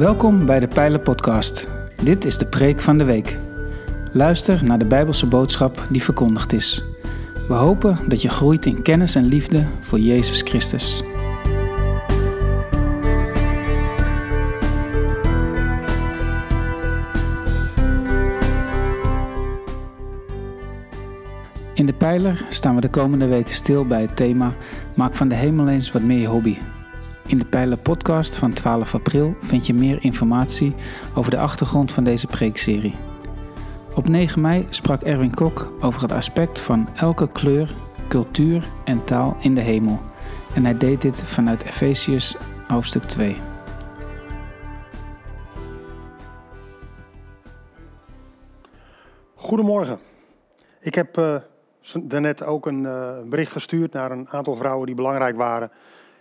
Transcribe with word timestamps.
Welkom 0.00 0.46
bij 0.46 0.60
de 0.60 0.68
Pijlen 0.68 1.02
Podcast. 1.02 1.68
Dit 2.02 2.24
is 2.24 2.38
de 2.38 2.46
preek 2.46 2.80
van 2.80 2.98
de 2.98 3.04
week. 3.04 3.36
Luister 4.12 4.64
naar 4.64 4.78
de 4.78 4.84
Bijbelse 4.84 5.26
boodschap 5.26 5.86
die 5.90 6.02
verkondigd 6.02 6.52
is. 6.52 6.84
We 7.48 7.54
hopen 7.54 7.98
dat 8.08 8.22
je 8.22 8.28
groeit 8.28 8.66
in 8.66 8.82
kennis 8.82 9.14
en 9.14 9.24
liefde 9.24 9.66
voor 9.80 9.98
Jezus 9.98 10.42
Christus. 10.42 11.02
In 21.74 21.86
de 21.86 21.94
pijler 21.98 22.46
staan 22.48 22.74
we 22.74 22.80
de 22.80 22.90
komende 22.90 23.26
weken 23.26 23.54
stil 23.54 23.86
bij 23.86 24.00
het 24.00 24.16
thema 24.16 24.54
Maak 24.94 25.16
van 25.16 25.28
de 25.28 25.34
hemel 25.34 25.68
eens 25.68 25.92
wat 25.92 26.02
meer 26.02 26.28
hobby. 26.28 26.56
In 27.30 27.38
de 27.38 27.44
Pijler 27.44 27.78
podcast 27.78 28.36
van 28.36 28.52
12 28.52 28.94
april 28.94 29.34
vind 29.40 29.66
je 29.66 29.74
meer 29.74 30.04
informatie 30.04 30.74
over 31.14 31.30
de 31.30 31.38
achtergrond 31.38 31.92
van 31.92 32.04
deze 32.04 32.26
preekserie. 32.26 32.94
Op 33.94 34.08
9 34.08 34.40
mei 34.40 34.66
sprak 34.70 35.02
Erwin 35.02 35.34
Kok 35.34 35.72
over 35.80 36.02
het 36.02 36.12
aspect 36.12 36.58
van 36.58 36.88
elke 36.94 37.32
kleur, 37.32 37.74
cultuur 38.08 38.64
en 38.84 39.04
taal 39.04 39.36
in 39.40 39.54
de 39.54 39.60
hemel. 39.60 40.00
En 40.54 40.64
hij 40.64 40.76
deed 40.76 41.00
dit 41.00 41.22
vanuit 41.22 41.64
Efesius 41.64 42.36
hoofdstuk 42.66 43.02
2. 43.02 43.36
Goedemorgen. 49.34 49.98
Ik 50.80 50.94
heb 50.94 51.18
uh, 51.18 51.36
daarnet 52.02 52.42
ook 52.44 52.66
een 52.66 52.82
uh, 52.82 53.12
bericht 53.24 53.52
gestuurd 53.52 53.92
naar 53.92 54.10
een 54.10 54.28
aantal 54.28 54.56
vrouwen 54.56 54.86
die 54.86 54.94
belangrijk 54.94 55.36
waren 55.36 55.70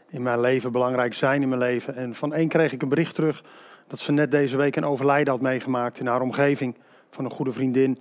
in 0.09 0.21
mijn 0.21 0.39
leven, 0.39 0.71
belangrijk 0.71 1.13
zijn 1.13 1.41
in 1.41 1.49
mijn 1.49 1.61
leven. 1.61 1.95
En 1.95 2.15
van 2.15 2.33
één 2.33 2.47
kreeg 2.47 2.71
ik 2.71 2.81
een 2.81 2.89
bericht 2.89 3.15
terug 3.15 3.43
dat 3.87 3.99
ze 3.99 4.11
net 4.11 4.31
deze 4.31 4.57
week 4.57 4.75
een 4.75 4.85
overlijden 4.85 5.33
had 5.33 5.41
meegemaakt 5.41 5.99
in 5.99 6.07
haar 6.07 6.21
omgeving 6.21 6.75
van 7.09 7.25
een 7.25 7.31
goede 7.31 7.51
vriendin. 7.51 7.97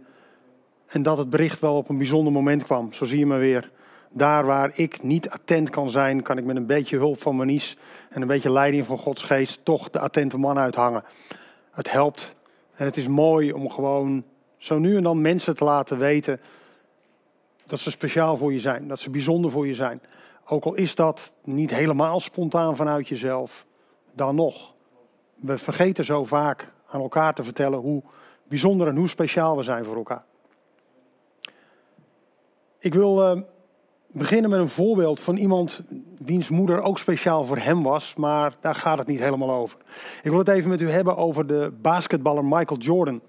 En 0.87 1.03
dat 1.03 1.19
het 1.19 1.31
bericht 1.31 1.61
wel 1.61 1.77
op 1.77 1.89
een 1.89 1.99
bijzonder 1.99 2.33
moment 2.33 2.63
kwam. 2.63 2.93
Zo 2.93 3.05
zie 3.05 3.19
je 3.19 3.27
me 3.27 3.37
weer. 3.37 3.71
Daar 4.11 4.47
waar 4.47 4.71
ik 4.75 5.03
niet 5.03 5.31
attent 5.31 5.71
kan 5.71 5.91
zijn, 5.91 6.23
kan 6.23 6.39
ik 6.39 6.45
met 6.45 6.57
een 6.57 6.67
beetje 6.67 6.97
hulp 6.97 7.21
van 7.21 7.37
Manies 7.37 7.77
en 8.09 8.21
een 8.21 8.29
beetje 8.29 8.53
leiding 8.53 8.85
van 8.85 8.99
Gods 8.99 9.23
geest 9.23 9.61
toch 9.65 9.91
de 9.91 9.99
attente 9.99 10.39
man 10.39 10.59
uithangen. 10.59 11.05
Het 11.71 11.93
helpt 11.93 12.35
en 12.75 12.85
het 12.85 12.97
is 12.97 13.09
mooi 13.09 13.53
om 13.53 13.71
gewoon 13.71 14.25
zo 14.57 14.79
nu 14.79 14.97
en 14.97 15.03
dan 15.03 15.21
mensen 15.21 15.57
te 15.57 15.65
laten 15.65 15.99
weten 15.99 16.41
dat 17.67 17.79
ze 17.79 17.91
speciaal 17.91 18.37
voor 18.37 18.53
je 18.53 18.59
zijn, 18.59 18.89
dat 18.89 19.01
ze 19.01 19.11
bijzonder 19.11 19.51
voor 19.51 19.67
je 19.67 19.75
zijn. 19.75 20.01
Ook 20.51 20.65
al 20.65 20.75
is 20.75 20.95
dat 20.95 21.37
niet 21.45 21.71
helemaal 21.71 22.21
spontaan 22.21 22.77
vanuit 22.77 23.09
jezelf, 23.09 23.67
dan 24.13 24.35
nog. 24.35 24.75
We 25.35 25.59
vergeten 25.59 26.05
zo 26.05 26.25
vaak 26.25 26.73
aan 26.87 27.01
elkaar 27.01 27.35
te 27.35 27.43
vertellen 27.43 27.79
hoe 27.79 28.03
bijzonder 28.49 28.89
en 28.89 28.97
hoe 28.97 29.09
speciaal 29.09 29.57
we 29.57 29.63
zijn 29.63 29.85
voor 29.85 29.97
elkaar. 29.97 30.25
Ik 32.79 32.95
wil 32.95 33.37
uh, 33.37 33.43
beginnen 34.07 34.51
met 34.51 34.61
een 34.61 34.69
voorbeeld 34.69 35.21
van 35.21 35.37
iemand 35.37 35.83
wiens 36.19 36.49
moeder 36.49 36.83
ook 36.83 36.99
speciaal 36.99 37.45
voor 37.45 37.59
hem 37.59 37.83
was, 37.83 38.15
maar 38.15 38.55
daar 38.61 38.75
gaat 38.75 38.99
het 38.99 39.07
niet 39.07 39.21
helemaal 39.21 39.51
over. 39.51 39.79
Ik 40.23 40.31
wil 40.31 40.39
het 40.39 40.49
even 40.49 40.71
met 40.71 40.81
u 40.81 40.91
hebben 40.91 41.17
over 41.17 41.47
de 41.47 41.73
basketballer 41.81 42.45
Michael 42.45 42.81
Jordan. 42.81 43.21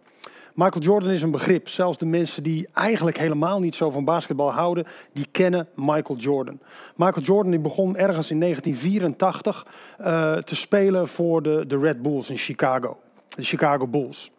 Michael 0.60 0.84
Jordan 0.84 1.10
is 1.10 1.22
een 1.22 1.32
begrip. 1.32 1.68
Zelfs 1.68 1.98
de 1.98 2.06
mensen 2.06 2.44
die 2.44 2.68
eigenlijk 2.74 3.18
helemaal 3.18 3.60
niet 3.60 3.76
zo 3.76 3.90
van 3.90 4.06
basketbal 4.06 4.52
houden, 4.52 4.86
die 5.14 5.28
kennen 5.32 5.68
Michael 5.76 6.20
Jordan. 6.20 6.60
Michael 6.96 7.26
Jordan 7.26 7.52
die 7.52 7.60
begon 7.60 7.98
ergens 7.98 8.32
in 8.32 8.40
1984 8.40 9.66
uh, 10.00 10.38
te 10.38 10.56
spelen 10.56 11.08
voor 11.08 11.42
de, 11.42 11.66
de 11.68 11.78
Red 11.78 12.02
Bulls 12.02 12.30
in 12.30 12.38
Chicago. 12.38 12.98
De 13.36 13.44
Chicago 13.44 13.88
Bulls. 13.88 14.32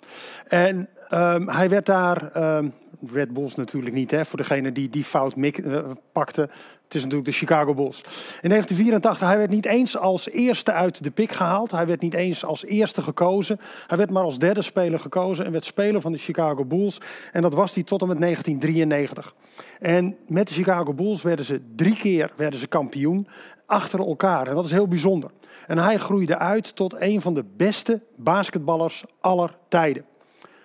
En 0.49 0.89
um, 1.11 1.49
hij 1.49 1.69
werd 1.69 1.87
daar, 1.87 2.57
um, 2.57 2.73
Red 3.13 3.33
Bulls 3.33 3.55
natuurlijk 3.55 3.95
niet, 3.95 4.11
hè, 4.11 4.25
voor 4.25 4.39
degene 4.39 4.73
die 4.73 4.89
die 4.89 5.05
fout 5.05 5.37
mik, 5.37 5.59
uh, 5.59 5.91
pakte. 6.13 6.49
Het 6.91 6.99
is 6.99 7.05
natuurlijk 7.05 7.31
de 7.31 7.39
Chicago 7.39 7.75
Bulls. 7.75 8.01
In 8.41 8.49
1984, 8.49 9.29
hij 9.29 9.39
werd 9.39 9.51
niet 9.51 9.67
eens 9.67 9.97
als 9.97 10.29
eerste 10.29 10.73
uit 10.73 11.05
de 11.05 11.11
pik 11.11 11.33
gehaald. 11.33 11.71
Hij 11.71 11.87
werd 11.87 12.01
niet 12.01 12.15
eens 12.15 12.45
als 12.45 12.65
eerste 12.65 13.03
gekozen. 13.03 13.61
Hij 13.87 13.97
werd 13.97 14.11
maar 14.11 14.23
als 14.23 14.39
derde 14.39 14.63
speler 14.63 15.01
gekozen 15.01 15.45
en 15.45 15.53
werd 15.53 15.65
speler 15.65 16.01
van 16.01 16.13
de 16.13 16.19
Chicago 16.19 16.65
Bulls. 16.65 17.01
En 17.33 17.43
dat 17.43 17.55
was 17.55 17.75
hij 17.75 17.83
tot 17.83 18.03
en 18.03 18.09
met 18.09 18.21
1993. 18.21 19.35
En 19.81 20.17
met 20.27 20.49
de 20.49 20.55
Chicago 20.55 20.95
Bulls 20.95 21.23
werden 21.23 21.45
ze 21.45 21.61
drie 21.77 21.97
keer 21.97 22.33
werden 22.37 22.61
ze 22.61 22.67
kampioen 22.67 23.27
achter 23.67 23.99
elkaar. 23.99 24.47
En 24.47 24.55
dat 24.55 24.65
is 24.65 24.71
heel 24.71 24.89
bijzonder. 24.89 25.31
En 25.67 25.79
hij 25.79 25.99
groeide 25.99 26.39
uit 26.39 26.77
tot 26.77 26.95
een 26.99 27.21
van 27.21 27.35
de 27.35 27.45
beste 27.57 28.03
basketballers 28.17 29.05
aller 29.21 29.57
tijden. 29.69 30.05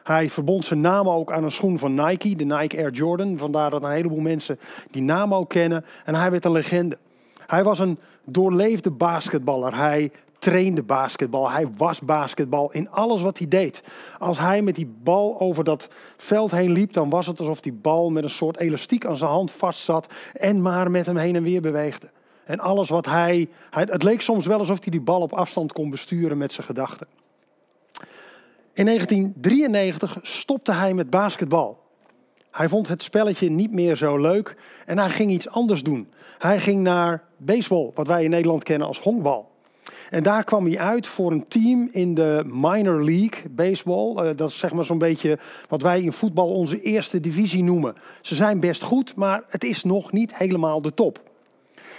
Hij 0.06 0.30
verbond 0.30 0.66
zijn 0.66 0.82
naam 0.82 1.10
ook 1.10 1.32
aan 1.32 1.44
een 1.44 1.52
schoen 1.52 1.80
van 1.80 1.94
Nike, 2.06 2.36
de 2.36 2.44
Nike 2.44 2.78
Air 2.78 2.92
Jordan. 2.92 3.38
Vandaar 3.38 3.70
dat 3.70 3.84
een 3.84 3.92
heleboel 3.92 4.20
mensen 4.20 4.60
die 4.92 5.02
naam 5.02 5.34
ook 5.34 5.50
kennen. 5.50 5.86
En 6.04 6.16
hij 6.16 6.32
werd 6.32 6.46
een 6.46 6.52
legende. 6.52 6.98
Hij 7.48 7.64
was 7.64 7.80
een 7.80 8.00
doorleefde 8.26 8.92
basketballer. 8.92 9.76
Hij 9.76 10.12
trainde 10.40 10.84
basketbal. 10.84 11.52
Hij 11.52 11.68
was 11.78 12.00
basketbal 12.00 12.72
in 12.72 12.90
alles 12.90 13.22
wat 13.22 13.38
hij 13.38 13.48
deed. 13.48 13.84
Als 14.20 14.40
hij 14.40 14.62
met 14.62 14.76
die 14.76 14.94
bal 15.04 15.40
over 15.40 15.64
dat 15.64 15.88
veld 16.18 16.52
heen 16.52 16.72
liep, 16.72 16.94
dan 16.94 17.10
was 17.10 17.28
het 17.28 17.40
alsof 17.40 17.60
die 17.60 17.74
bal 17.74 18.10
met 18.10 18.24
een 18.24 18.30
soort 18.30 18.58
elastiek 18.58 19.06
aan 19.06 19.18
zijn 19.18 19.32
hand 19.32 19.52
vastzat 19.52 20.14
en 20.34 20.62
maar 20.62 20.92
met 20.92 21.06
hem 21.06 21.18
heen 21.18 21.36
en 21.36 21.44
weer 21.44 21.62
beweegde. 21.62 22.10
En 22.44 22.60
alles 22.60 22.90
wat 22.90 23.06
hij, 23.06 23.50
hij 23.70 23.88
het 23.90 24.04
leek 24.04 24.22
soms 24.22 24.46
wel 24.46 24.60
alsof 24.60 24.78
hij 24.82 24.92
die 24.92 25.02
bal 25.02 25.22
op 25.22 25.34
afstand 25.34 25.74
kon 25.74 25.90
besturen 25.90 26.38
met 26.38 26.54
zijn 26.54 26.66
gedachten. 26.66 27.08
In 28.76 28.86
1993 28.86 30.20
stopte 30.22 30.72
hij 30.72 30.94
met 30.94 31.10
basketbal. 31.10 31.84
Hij 32.52 32.68
vond 32.68 32.88
het 32.88 33.04
spelletje 33.04 33.50
niet 33.50 33.72
meer 33.72 33.96
zo 33.96 34.18
leuk 34.18 34.56
en 34.86 34.98
hij 34.98 35.10
ging 35.10 35.32
iets 35.32 35.50
anders 35.50 35.84
doen. 35.84 36.12
Hij 36.38 36.60
ging 36.60 36.82
naar 36.82 37.24
baseball, 37.38 37.92
wat 37.94 38.08
wij 38.08 38.24
in 38.24 38.30
Nederland 38.30 38.64
kennen 38.64 38.88
als 38.88 39.00
honkbal. 39.00 39.52
En 40.10 40.24
daar 40.24 40.44
kwam 40.44 40.66
hij 40.66 40.80
uit 40.80 41.08
voor 41.08 41.32
een 41.32 41.48
team 41.48 41.90
in 41.92 42.14
de 42.14 42.44
minor 42.46 43.04
league 43.04 43.50
baseball. 43.50 44.26
Uh, 44.26 44.32
dat 44.36 44.50
is 44.50 44.58
zeg 44.58 44.74
maar 44.74 44.86
zo'n 44.86 44.98
beetje 44.98 45.40
wat 45.70 45.82
wij 45.82 46.02
in 46.02 46.14
voetbal 46.14 46.54
onze 46.54 46.82
eerste 46.82 47.20
divisie 47.20 47.64
noemen. 47.64 47.96
Ze 48.22 48.36
zijn 48.36 48.60
best 48.60 48.82
goed, 48.82 49.16
maar 49.16 49.44
het 49.48 49.64
is 49.64 49.84
nog 49.84 50.12
niet 50.12 50.36
helemaal 50.36 50.82
de 50.82 50.94
top. 50.94 51.22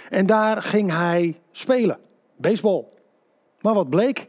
En 0.09 0.25
daar 0.25 0.61
ging 0.61 0.91
hij 0.91 1.35
spelen, 1.51 1.97
baseball. 2.35 2.85
Maar 3.61 3.73
wat 3.73 3.89
bleek? 3.89 4.25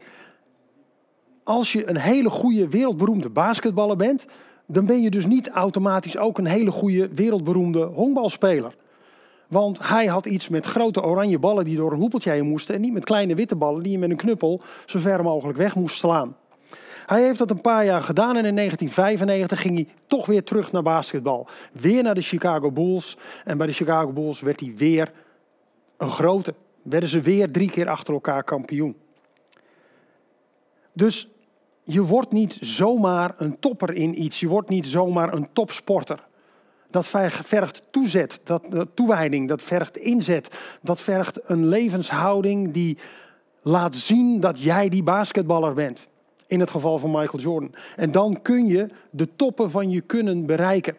Als 1.49 1.71
je 1.71 1.89
een 1.89 1.97
hele 1.97 2.29
goede 2.29 2.67
wereldberoemde 2.67 3.29
basketballer 3.29 3.95
bent, 3.95 4.25
dan 4.65 4.85
ben 4.85 5.01
je 5.01 5.09
dus 5.09 5.25
niet 5.25 5.49
automatisch 5.49 6.17
ook 6.17 6.37
een 6.37 6.45
hele 6.45 6.71
goede 6.71 7.09
wereldberoemde 7.13 7.83
honkbalspeler. 7.83 8.75
Want 9.47 9.87
hij 9.87 10.05
had 10.05 10.25
iets 10.25 10.49
met 10.49 10.65
grote 10.65 11.03
oranje 11.03 11.39
ballen 11.39 11.65
die 11.65 11.77
door 11.77 11.91
een 11.91 11.99
hoepeltje 11.99 12.31
heen 12.31 12.47
moesten 12.47 12.75
en 12.75 12.81
niet 12.81 12.93
met 12.93 13.03
kleine 13.03 13.35
witte 13.35 13.55
ballen 13.55 13.83
die 13.83 13.91
je 13.91 13.99
met 13.99 14.09
een 14.09 14.15
knuppel 14.17 14.61
zo 14.85 14.99
ver 14.99 15.23
mogelijk 15.23 15.57
weg 15.57 15.75
moest 15.75 15.97
slaan. 15.97 16.35
Hij 17.05 17.23
heeft 17.23 17.39
dat 17.39 17.51
een 17.51 17.61
paar 17.61 17.85
jaar 17.85 18.01
gedaan 18.01 18.35
en 18.37 18.45
in 18.45 18.55
1995 18.55 19.61
ging 19.61 19.75
hij 19.75 19.87
toch 20.07 20.25
weer 20.25 20.43
terug 20.43 20.71
naar 20.71 20.83
basketbal. 20.83 21.47
Weer 21.71 22.03
naar 22.03 22.15
de 22.15 22.21
Chicago 22.21 22.71
Bulls. 22.71 23.17
En 23.45 23.57
bij 23.57 23.67
de 23.67 23.73
Chicago 23.73 24.11
Bulls 24.11 24.39
werd 24.39 24.59
hij 24.59 24.73
weer 24.75 25.11
een 25.97 26.09
grote. 26.09 26.53
Werden 26.81 27.09
ze 27.09 27.21
weer 27.21 27.51
drie 27.51 27.69
keer 27.69 27.89
achter 27.89 28.13
elkaar 28.13 28.43
kampioen. 28.43 28.95
Dus 30.93 31.29
je 31.91 32.01
wordt 32.01 32.31
niet 32.31 32.57
zomaar 32.61 33.33
een 33.37 33.59
topper 33.59 33.93
in 33.93 34.21
iets. 34.21 34.39
Je 34.39 34.47
wordt 34.47 34.69
niet 34.69 34.87
zomaar 34.87 35.33
een 35.33 35.47
topsporter. 35.53 36.27
Dat 36.89 37.07
vergt 37.31 37.81
toezet, 37.91 38.39
dat, 38.43 38.63
toewijding, 38.93 39.47
dat 39.47 39.61
vergt 39.61 39.97
inzet. 39.97 40.59
Dat 40.81 41.01
vergt 41.01 41.39
een 41.45 41.67
levenshouding 41.67 42.71
die 42.71 42.97
laat 43.61 43.95
zien 43.95 44.39
dat 44.39 44.63
jij 44.63 44.89
die 44.89 45.03
basketballer 45.03 45.73
bent. 45.73 46.07
In 46.47 46.59
het 46.59 46.69
geval 46.69 46.97
van 46.97 47.11
Michael 47.11 47.43
Jordan. 47.43 47.75
En 47.95 48.11
dan 48.11 48.41
kun 48.41 48.67
je 48.67 48.87
de 49.09 49.35
toppen 49.35 49.71
van 49.71 49.89
je 49.89 50.01
kunnen 50.01 50.45
bereiken. 50.45 50.95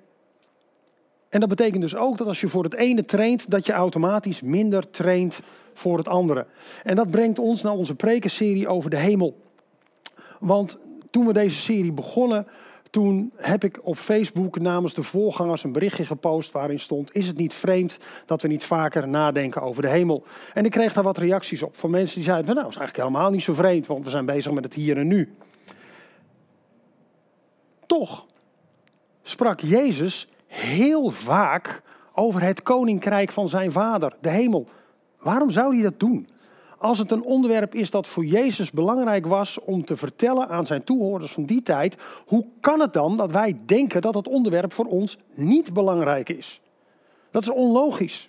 En 1.29 1.41
dat 1.41 1.49
betekent 1.49 1.83
dus 1.83 1.97
ook 1.97 2.19
dat 2.19 2.27
als 2.27 2.41
je 2.41 2.49
voor 2.49 2.65
het 2.65 2.75
ene 2.75 3.05
traint, 3.05 3.51
dat 3.51 3.67
je 3.67 3.73
automatisch 3.73 4.41
minder 4.41 4.91
traint 4.91 5.41
voor 5.73 5.99
het 5.99 6.09
andere. 6.09 6.47
En 6.83 6.97
dat 6.97 7.11
brengt 7.11 7.39
ons 7.39 7.63
naar 7.63 7.73
onze 7.73 7.95
prekenserie 7.95 8.69
over 8.69 8.91
de 8.91 8.97
hemel. 8.97 9.37
Want 10.41 10.79
toen 11.11 11.27
we 11.27 11.33
deze 11.33 11.57
serie 11.57 11.93
begonnen, 11.93 12.47
toen 12.91 13.33
heb 13.37 13.65
ik 13.65 13.79
op 13.83 13.97
Facebook 13.97 14.59
namens 14.59 14.95
de 14.95 15.03
voorgangers 15.03 15.65
een 15.65 15.73
berichtje 15.73 16.05
gepost 16.05 16.53
waarin 16.53 16.79
stond: 16.79 17.15
Is 17.15 17.27
het 17.27 17.37
niet 17.37 17.55
vreemd 17.55 17.99
dat 18.27 18.43
we 18.43 18.49
niet 18.49 18.65
vaker 18.65 19.09
nadenken 19.09 19.63
over 19.63 19.83
de 19.83 19.89
hemel? 19.89 20.25
En 20.55 20.65
ik 20.65 20.71
kreeg 20.71 20.93
daar 20.93 21.05
wat 21.05 21.19
reacties 21.19 21.63
op 21.63 21.77
van 21.77 21.91
mensen 21.91 22.15
die 22.15 22.25
zeiden: 22.25 22.47
Nou, 22.47 22.63
dat 22.63 22.73
is 22.73 22.79
eigenlijk 22.79 23.09
helemaal 23.09 23.31
niet 23.31 23.43
zo 23.43 23.55
vreemd, 23.55 23.87
want 23.87 24.05
we 24.05 24.11
zijn 24.11 24.27
bezig 24.27 24.53
met 24.53 24.65
het 24.65 24.75
hier 24.75 24.97
en 24.97 25.07
nu. 25.07 25.35
Toch 27.87 28.27
sprak 29.23 29.61
Jezus 29.61 30.29
heel 30.47 31.11
vaak 31.11 31.83
over 32.15 32.43
het 32.43 32.63
koninkrijk 32.63 33.33
van 33.33 33.49
zijn 33.49 33.73
vader, 33.73 34.17
de 34.21 34.31
hemel. 34.31 34.69
Waarom 35.19 35.51
zou 35.51 35.75
hij 35.75 35.83
dat 35.83 36.01
doen? 36.01 36.29
Als 36.81 36.99
het 36.99 37.11
een 37.11 37.23
onderwerp 37.23 37.75
is 37.75 37.91
dat 37.91 38.09
voor 38.09 38.25
Jezus 38.25 38.71
belangrijk 38.71 39.27
was 39.27 39.59
om 39.61 39.85
te 39.85 39.97
vertellen 39.97 40.49
aan 40.49 40.67
zijn 40.67 40.85
toehoorders 40.85 41.33
van 41.33 41.45
die 41.45 41.63
tijd, 41.63 41.97
hoe 42.27 42.47
kan 42.61 42.81
het 42.81 42.93
dan 42.93 43.17
dat 43.17 43.33
wij 43.33 43.59
denken 43.67 44.01
dat 44.01 44.15
het 44.15 44.29
onderwerp 44.29 44.73
voor 44.73 44.85
ons 44.85 45.19
niet 45.35 45.73
belangrijk 45.73 46.29
is? 46.29 46.61
Dat 47.31 47.43
is 47.43 47.51
onlogisch. 47.51 48.29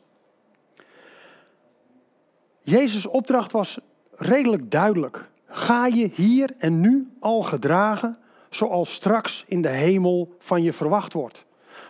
Jezus' 2.62 3.08
opdracht 3.08 3.52
was 3.52 3.80
redelijk 4.12 4.72
duidelijk. 4.72 5.30
Ga 5.46 5.86
je 5.86 6.10
hier 6.14 6.54
en 6.58 6.80
nu 6.80 7.12
al 7.20 7.42
gedragen 7.42 8.18
zoals 8.50 8.94
straks 8.94 9.44
in 9.48 9.62
de 9.62 9.70
hemel 9.70 10.36
van 10.38 10.64
je 10.64 10.74
verwacht 10.74 11.14
wordt? 11.14 11.46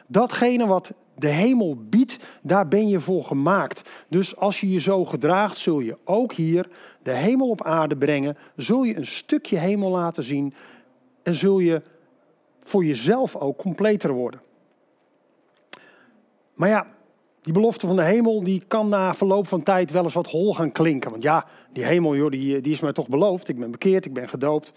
Datgene 0.07 0.65
wat 0.65 0.93
de 1.15 1.27
hemel 1.27 1.77
biedt, 1.89 2.17
daar 2.41 2.67
ben 2.67 2.87
je 2.87 2.99
voor 2.99 3.23
gemaakt. 3.23 3.89
Dus 4.07 4.35
als 4.35 4.59
je 4.59 4.71
je 4.71 4.79
zo 4.79 5.05
gedraagt, 5.05 5.57
zul 5.57 5.79
je 5.79 5.97
ook 6.03 6.33
hier 6.33 6.69
de 7.03 7.11
hemel 7.11 7.49
op 7.49 7.63
aarde 7.63 7.97
brengen. 7.97 8.37
Zul 8.55 8.83
je 8.83 8.97
een 8.97 9.05
stukje 9.05 9.57
hemel 9.57 9.89
laten 9.89 10.23
zien. 10.23 10.53
En 11.23 11.33
zul 11.33 11.59
je 11.59 11.81
voor 12.63 12.85
jezelf 12.85 13.35
ook 13.35 13.57
completer 13.57 14.11
worden. 14.11 14.41
Maar 16.53 16.69
ja, 16.69 16.87
die 17.41 17.53
belofte 17.53 17.87
van 17.87 17.95
de 17.95 18.03
hemel 18.03 18.43
die 18.43 18.63
kan 18.67 18.87
na 18.87 19.13
verloop 19.13 19.47
van 19.47 19.63
tijd 19.63 19.91
wel 19.91 20.03
eens 20.03 20.13
wat 20.13 20.31
hol 20.31 20.55
gaan 20.55 20.71
klinken. 20.71 21.11
Want 21.11 21.23
ja, 21.23 21.45
die 21.73 21.83
hemel 21.83 22.15
joh, 22.15 22.31
die, 22.31 22.61
die 22.61 22.71
is 22.71 22.79
mij 22.79 22.93
toch 22.93 23.09
beloofd. 23.09 23.47
Ik 23.47 23.59
ben 23.59 23.71
bekeerd, 23.71 24.05
ik 24.05 24.13
ben 24.13 24.29
gedoopt. 24.29 24.73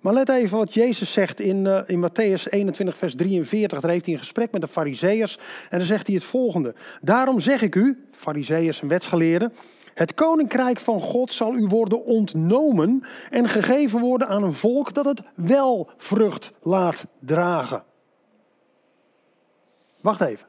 Maar 0.00 0.12
let 0.12 0.28
even 0.28 0.58
wat 0.58 0.74
Jezus 0.74 1.12
zegt 1.12 1.40
in, 1.40 1.64
uh, 1.64 1.80
in 1.86 2.08
Matthäus 2.08 2.42
21, 2.50 2.96
vers 2.96 3.14
43. 3.14 3.80
Daar 3.80 3.90
heeft 3.90 4.04
hij 4.04 4.14
een 4.14 4.20
gesprek 4.20 4.52
met 4.52 4.60
de 4.60 4.68
Fariseërs. 4.68 5.38
En 5.70 5.78
dan 5.78 5.86
zegt 5.86 6.06
hij 6.06 6.16
het 6.16 6.24
volgende. 6.24 6.74
Daarom 7.00 7.40
zeg 7.40 7.62
ik 7.62 7.74
u, 7.74 8.06
Fariseërs 8.10 8.80
en 8.80 8.88
wetsgeleerden. 8.88 9.52
Het 9.94 10.14
koninkrijk 10.14 10.80
van 10.80 11.00
God 11.00 11.32
zal 11.32 11.54
u 11.54 11.66
worden 11.66 12.04
ontnomen 12.04 13.04
en 13.30 13.48
gegeven 13.48 14.00
worden 14.00 14.28
aan 14.28 14.42
een 14.42 14.52
volk 14.52 14.94
dat 14.94 15.04
het 15.04 15.22
wel 15.34 15.90
vrucht 15.96 16.52
laat 16.62 17.06
dragen. 17.18 17.82
Wacht 20.00 20.20
even. 20.20 20.46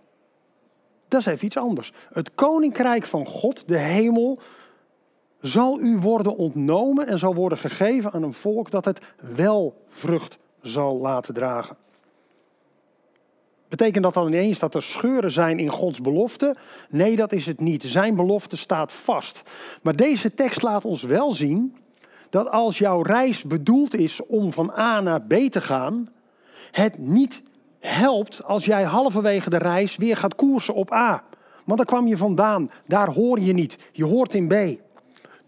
Dat 1.08 1.20
is 1.20 1.26
even 1.26 1.46
iets 1.46 1.58
anders. 1.58 1.94
Het 2.14 2.36
koninkrijk 2.36 3.06
van 3.06 3.26
God, 3.26 3.64
de 3.68 3.78
hemel, 3.78 4.40
zal 5.42 5.80
u 5.80 5.98
worden 5.98 6.36
ontnomen 6.36 7.08
en 7.08 7.20
zal 7.20 7.36
worden 7.36 7.58
gegeven 7.58 8.12
aan 8.12 8.24
een 8.24 8.34
volk 8.34 8.72
dat 8.72 8.86
het 8.86 9.00
wel 9.36 9.84
vrucht 9.88 10.38
zal 10.62 10.98
laten 10.98 11.34
dragen. 11.34 11.78
Betekent 13.68 14.04
dat 14.04 14.14
dan 14.14 14.28
ineens 14.28 14.60
dat 14.60 14.76
er 14.76 14.84
scheuren 14.84 15.32
zijn 15.32 15.60
in 15.60 15.70
Gods 15.70 16.02
belofte? 16.02 16.56
Nee, 16.90 17.16
dat 17.16 17.32
is 17.32 17.46
het 17.46 17.60
niet. 17.60 17.84
Zijn 17.84 18.16
belofte 18.16 18.58
staat 18.58 18.92
vast. 18.92 19.42
Maar 19.82 19.96
deze 19.96 20.34
tekst 20.34 20.62
laat 20.62 20.86
ons 20.86 21.04
wel 21.04 21.32
zien 21.32 21.76
dat 22.30 22.50
als 22.50 22.78
jouw 22.78 23.02
reis 23.02 23.44
bedoeld 23.44 23.96
is 23.96 24.26
om 24.26 24.54
van 24.54 24.72
A 24.78 25.02
naar 25.02 25.22
B 25.22 25.34
te 25.34 25.62
gaan, 25.62 26.08
het 26.72 26.98
niet 26.98 27.44
helpt 27.80 28.44
als 28.44 28.66
jij 28.66 28.84
halverwege 28.84 29.50
de 29.50 29.58
reis 29.58 29.96
weer 29.96 30.18
gaat 30.18 30.36
koersen 30.36 30.74
op 30.74 30.94
A. 30.94 31.24
Want 31.66 31.78
daar 31.78 31.88
kwam 31.88 32.08
je 32.08 32.18
vandaan, 32.18 32.72
daar 32.86 33.10
hoor 33.10 33.40
je 33.40 33.54
niet. 33.54 33.78
Je 33.92 34.06
hoort 34.06 34.34
in 34.34 34.48
B. 34.48 34.54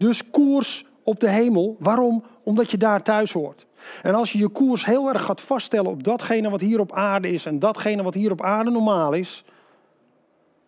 Dus 0.02 0.30
koers 0.30 0.84
op 1.02 1.20
de 1.20 1.30
hemel. 1.30 1.76
Waarom? 1.78 2.24
Omdat 2.42 2.70
je 2.70 2.76
daar 2.76 3.02
thuis 3.02 3.32
hoort. 3.32 3.66
En 4.02 4.14
als 4.14 4.32
je 4.32 4.38
je 4.38 4.48
koers 4.48 4.84
heel 4.84 5.08
erg 5.08 5.22
gaat 5.22 5.40
vaststellen 5.40 5.90
op 5.90 6.02
datgene 6.02 6.50
wat 6.50 6.60
hier 6.60 6.80
op 6.80 6.92
aarde 6.92 7.28
is 7.28 7.46
en 7.46 7.58
datgene 7.58 8.02
wat 8.02 8.14
hier 8.14 8.30
op 8.30 8.42
aarde 8.42 8.70
normaal 8.70 9.12
is, 9.12 9.44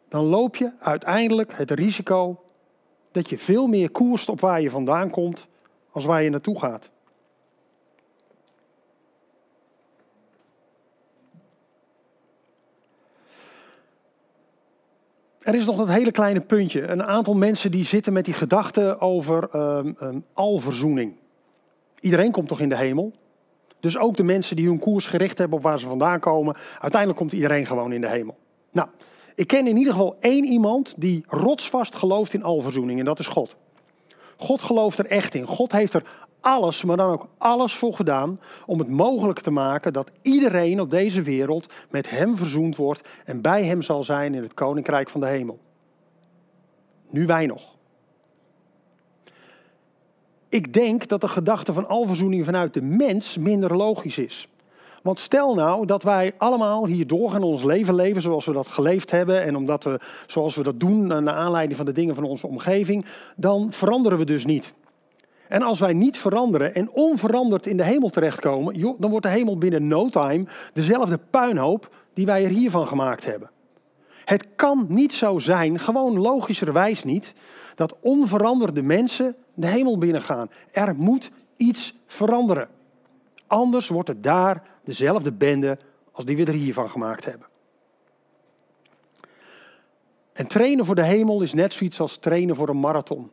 dan 0.08 0.25
loop 0.25 0.56
je 0.56 0.72
uiteindelijk 0.78 1.52
het 1.56 1.70
risico 1.70 2.42
dat 3.12 3.28
je 3.28 3.38
veel 3.38 3.66
meer 3.66 3.90
koerst 3.90 4.28
op 4.28 4.40
waar 4.40 4.60
je 4.60 4.70
vandaan 4.70 5.10
komt 5.10 5.46
als 5.90 6.04
waar 6.04 6.22
je 6.22 6.31
naartoe 6.31 6.58
gaat. 6.58 6.90
Er 15.44 15.55
is 15.55 15.64
nog 15.64 15.76
dat 15.76 15.88
hele 15.88 16.11
kleine 16.11 16.41
puntje. 16.41 16.82
Een 16.82 17.02
aantal 17.02 17.35
mensen 17.35 17.70
die 17.70 17.85
zitten 17.85 18.12
met 18.12 18.25
die 18.25 18.35
gedachten 18.35 19.00
over 19.00 19.49
um, 19.55 19.96
um, 20.02 20.25
alverzoening. 20.32 21.17
Iedereen 22.00 22.31
komt 22.31 22.49
toch 22.49 22.61
in 22.61 22.69
de 22.69 22.76
hemel? 22.76 23.12
Dus 23.81 23.99
ook 23.99 24.17
de 24.17 24.23
mensen 24.23 24.56
die 24.56 24.67
hun 24.67 24.79
koers 24.79 25.06
gericht 25.06 25.38
hebben 25.38 25.58
op 25.58 25.64
waar 25.64 25.79
ze 25.79 25.87
vandaan 25.87 26.20
komen. 26.20 26.56
Uiteindelijk 26.81 27.20
komt 27.20 27.32
iedereen 27.32 27.67
gewoon 27.67 27.93
in 27.93 28.00
de 28.00 28.08
hemel. 28.08 28.37
Nou, 28.73 28.88
ik 29.35 29.46
ken 29.46 29.67
in 29.67 29.76
ieder 29.76 29.93
geval 29.93 30.17
één 30.20 30.44
iemand 30.44 30.94
die 30.96 31.25
rotsvast 31.26 31.94
gelooft 31.94 32.35
in 32.35 32.43
alverzoening. 32.43 32.99
En 32.99 33.05
dat 33.05 33.19
is 33.19 33.26
God. 33.26 33.56
God 34.37 34.62
gelooft 34.62 34.99
er 34.99 35.06
echt 35.06 35.35
in. 35.35 35.46
God 35.46 35.73
heeft 35.73 35.94
er 35.94 36.23
alles, 36.44 36.85
maar 36.85 36.96
dan 36.96 37.11
ook 37.11 37.26
alles 37.38 37.75
voor 37.75 37.94
gedaan 37.94 38.41
om 38.67 38.79
het 38.79 38.88
mogelijk 38.88 39.41
te 39.41 39.50
maken 39.50 39.93
dat 39.93 40.11
iedereen 40.23 40.81
op 40.81 40.91
deze 40.91 41.23
wereld 41.23 41.73
met 41.91 42.11
Hem 42.11 42.37
verzoend 42.37 42.76
wordt 42.76 43.08
en 43.25 43.41
bij 43.41 43.64
Hem 43.64 43.82
zal 43.82 44.02
zijn 44.02 44.35
in 44.35 44.43
het 44.43 44.55
Koninkrijk 44.55 45.11
van 45.11 45.20
de 45.20 45.26
Hemel. 45.26 45.58
Nu 47.11 47.26
wij 47.26 47.46
nog. 47.46 47.75
Ik 50.49 50.73
denk 50.73 51.08
dat 51.08 51.20
de 51.20 51.29
gedachte 51.29 51.73
van 51.73 51.88
alverzoening 51.88 52.44
vanuit 52.44 52.75
de 52.75 52.82
mens 52.82 53.38
minder 53.38 53.76
logisch 53.76 54.19
is. 54.19 54.49
Want 55.02 55.19
stel 55.19 55.55
nou 55.55 55.87
dat 55.87 56.02
wij 56.02 56.32
allemaal 56.38 56.87
hier 56.87 57.06
doorgaan 57.06 57.43
ons 57.43 57.62
leven 57.62 57.94
leven 57.94 58.23
zoals 58.23 58.44
we 58.44 58.52
dat 58.52 58.69
geleefd 58.69 59.11
hebben. 59.11 59.43
En 59.43 59.56
omdat 59.56 59.85
we, 59.85 60.00
zoals 60.26 60.56
we 60.56 60.62
dat 60.62 60.81
doen, 60.81 61.06
naar 61.06 61.35
aanleiding 61.35 61.76
van 61.76 61.87
de 61.87 61.93
dingen 61.93 62.14
van 62.14 62.25
onze 62.25 62.46
omgeving, 62.46 63.05
dan 63.37 63.73
veranderen 63.73 64.19
we 64.19 64.25
dus 64.25 64.44
niet. 64.44 64.75
En 65.54 65.62
als 65.62 65.80
wij 65.80 65.92
niet 65.92 66.18
veranderen 66.18 66.74
en 66.74 66.92
onveranderd 66.92 67.66
in 67.66 67.76
de 67.76 67.84
hemel 67.84 68.08
terechtkomen, 68.08 68.96
dan 68.98 69.10
wordt 69.10 69.26
de 69.26 69.32
hemel 69.32 69.58
binnen 69.58 69.88
no 69.88 70.08
time 70.08 70.46
dezelfde 70.72 71.18
puinhoop 71.30 71.94
die 72.14 72.26
wij 72.26 72.44
er 72.44 72.50
hiervan 72.50 72.86
gemaakt 72.86 73.24
hebben. 73.24 73.50
Het 74.24 74.46
kan 74.56 74.86
niet 74.88 75.12
zo 75.12 75.38
zijn, 75.38 75.78
gewoon 75.78 76.20
logischerwijs 76.20 77.04
niet, 77.04 77.34
dat 77.74 77.96
onveranderde 78.00 78.82
mensen 78.82 79.36
de 79.54 79.66
hemel 79.66 79.98
binnengaan. 79.98 80.50
Er 80.70 80.94
moet 80.94 81.30
iets 81.56 81.94
veranderen. 82.06 82.68
Anders 83.46 83.88
wordt 83.88 84.08
het 84.08 84.22
daar 84.22 84.62
dezelfde 84.84 85.32
bende 85.32 85.78
als 86.12 86.24
die 86.24 86.36
we 86.36 86.44
er 86.44 86.52
hiervan 86.52 86.90
gemaakt 86.90 87.24
hebben. 87.24 87.46
En 90.32 90.46
trainen 90.46 90.84
voor 90.84 90.94
de 90.94 91.05
hemel 91.05 91.43
is 91.43 91.52
net 91.52 91.72
zoiets 91.72 92.00
als 92.00 92.17
trainen 92.17 92.56
voor 92.56 92.69
een 92.69 92.81
marathon. 92.81 93.31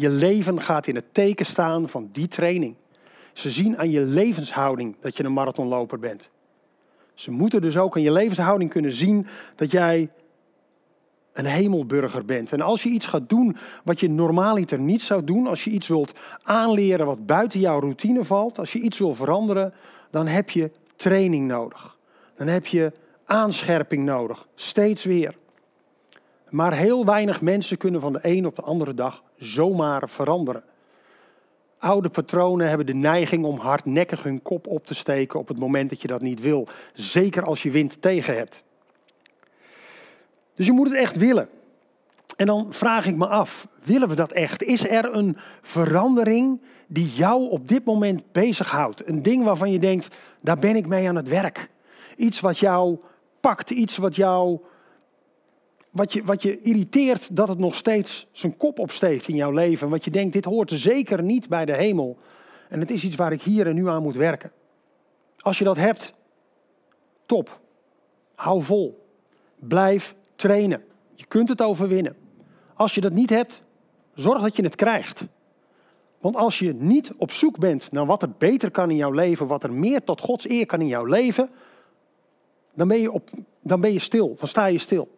Je 0.00 0.08
leven 0.08 0.60
gaat 0.60 0.86
in 0.86 0.94
het 0.94 1.14
teken 1.14 1.46
staan 1.46 1.88
van 1.88 2.08
die 2.12 2.28
training. 2.28 2.74
Ze 3.32 3.50
zien 3.50 3.78
aan 3.78 3.90
je 3.90 4.00
levenshouding 4.00 4.96
dat 5.00 5.16
je 5.16 5.24
een 5.24 5.32
marathonloper 5.32 5.98
bent. 5.98 6.30
Ze 7.14 7.30
moeten 7.30 7.60
dus 7.60 7.76
ook 7.76 7.96
aan 7.96 8.02
je 8.02 8.12
levenshouding 8.12 8.70
kunnen 8.70 8.92
zien 8.92 9.26
dat 9.56 9.70
jij 9.70 10.10
een 11.32 11.44
hemelburger 11.44 12.24
bent. 12.24 12.52
En 12.52 12.60
als 12.60 12.82
je 12.82 12.88
iets 12.88 13.06
gaat 13.06 13.28
doen 13.28 13.56
wat 13.84 14.00
je 14.00 14.08
normaaliter 14.08 14.78
niet 14.78 15.02
zou 15.02 15.24
doen, 15.24 15.46
als 15.46 15.64
je 15.64 15.70
iets 15.70 15.88
wilt 15.88 16.12
aanleren 16.42 17.06
wat 17.06 17.26
buiten 17.26 17.60
jouw 17.60 17.80
routine 17.80 18.24
valt, 18.24 18.58
als 18.58 18.72
je 18.72 18.78
iets 18.78 18.98
wil 18.98 19.14
veranderen, 19.14 19.74
dan 20.10 20.26
heb 20.26 20.50
je 20.50 20.70
training 20.96 21.46
nodig. 21.46 21.98
Dan 22.36 22.46
heb 22.46 22.66
je 22.66 22.92
aanscherping 23.24 24.04
nodig, 24.04 24.48
steeds 24.54 25.04
weer. 25.04 25.36
Maar 26.50 26.72
heel 26.72 27.04
weinig 27.04 27.40
mensen 27.40 27.76
kunnen 27.76 28.00
van 28.00 28.12
de 28.12 28.18
een 28.22 28.46
op 28.46 28.56
de 28.56 28.62
andere 28.62 28.94
dag 28.94 29.22
zomaar 29.36 30.08
veranderen. 30.08 30.62
Oude 31.78 32.08
patronen 32.08 32.68
hebben 32.68 32.86
de 32.86 32.94
neiging 32.94 33.44
om 33.44 33.58
hardnekkig 33.58 34.22
hun 34.22 34.42
kop 34.42 34.66
op 34.66 34.86
te 34.86 34.94
steken 34.94 35.38
op 35.38 35.48
het 35.48 35.58
moment 35.58 35.90
dat 35.90 36.02
je 36.02 36.08
dat 36.08 36.20
niet 36.20 36.40
wil. 36.40 36.68
Zeker 36.94 37.44
als 37.44 37.62
je 37.62 37.70
wind 37.70 38.02
tegen 38.02 38.36
hebt. 38.36 38.62
Dus 40.54 40.66
je 40.66 40.72
moet 40.72 40.88
het 40.88 40.96
echt 40.96 41.16
willen. 41.16 41.48
En 42.36 42.46
dan 42.46 42.66
vraag 42.72 43.06
ik 43.06 43.16
me 43.16 43.26
af, 43.26 43.68
willen 43.82 44.08
we 44.08 44.14
dat 44.14 44.32
echt? 44.32 44.62
Is 44.62 44.88
er 44.88 45.14
een 45.14 45.36
verandering 45.62 46.60
die 46.86 47.08
jou 47.08 47.50
op 47.50 47.68
dit 47.68 47.84
moment 47.84 48.32
bezighoudt? 48.32 49.08
Een 49.08 49.22
ding 49.22 49.44
waarvan 49.44 49.70
je 49.70 49.78
denkt, 49.78 50.16
daar 50.40 50.58
ben 50.58 50.76
ik 50.76 50.86
mee 50.86 51.08
aan 51.08 51.16
het 51.16 51.28
werk. 51.28 51.70
Iets 52.16 52.40
wat 52.40 52.58
jou 52.58 52.98
pakt, 53.40 53.70
iets 53.70 53.96
wat 53.96 54.16
jou 54.16 54.60
wat 55.98 56.12
je, 56.12 56.24
wat 56.24 56.42
je 56.42 56.60
irriteert 56.60 57.36
dat 57.36 57.48
het 57.48 57.58
nog 57.58 57.74
steeds 57.74 58.26
zijn 58.32 58.56
kop 58.56 58.78
opsteekt 58.78 59.28
in 59.28 59.34
jouw 59.34 59.50
leven. 59.50 59.88
Wat 59.88 60.04
je 60.04 60.10
denkt, 60.10 60.32
dit 60.32 60.44
hoort 60.44 60.70
zeker 60.74 61.22
niet 61.22 61.48
bij 61.48 61.64
de 61.64 61.74
hemel. 61.74 62.16
En 62.68 62.80
het 62.80 62.90
is 62.90 63.04
iets 63.04 63.16
waar 63.16 63.32
ik 63.32 63.42
hier 63.42 63.66
en 63.66 63.74
nu 63.74 63.88
aan 63.88 64.02
moet 64.02 64.16
werken. 64.16 64.52
Als 65.36 65.58
je 65.58 65.64
dat 65.64 65.76
hebt, 65.76 66.14
top. 67.26 67.60
Hou 68.34 68.62
vol. 68.62 69.06
Blijf 69.54 70.14
trainen. 70.36 70.84
Je 71.14 71.26
kunt 71.26 71.48
het 71.48 71.62
overwinnen. 71.62 72.16
Als 72.74 72.94
je 72.94 73.00
dat 73.00 73.12
niet 73.12 73.30
hebt, 73.30 73.62
zorg 74.14 74.42
dat 74.42 74.56
je 74.56 74.62
het 74.62 74.76
krijgt. 74.76 75.24
Want 76.20 76.36
als 76.36 76.58
je 76.58 76.74
niet 76.74 77.12
op 77.16 77.30
zoek 77.30 77.58
bent 77.58 77.92
naar 77.92 78.06
wat 78.06 78.22
er 78.22 78.30
beter 78.38 78.70
kan 78.70 78.90
in 78.90 78.96
jouw 78.96 79.12
leven, 79.12 79.46
wat 79.46 79.62
er 79.62 79.72
meer 79.72 80.04
tot 80.04 80.20
Gods 80.20 80.48
eer 80.48 80.66
kan 80.66 80.80
in 80.80 80.86
jouw 80.86 81.04
leven, 81.04 81.50
dan 82.74 82.88
ben 82.88 83.00
je, 83.00 83.12
op, 83.12 83.30
dan 83.62 83.80
ben 83.80 83.92
je 83.92 83.98
stil, 83.98 84.34
dan 84.38 84.48
sta 84.48 84.66
je 84.66 84.78
stil 84.78 85.16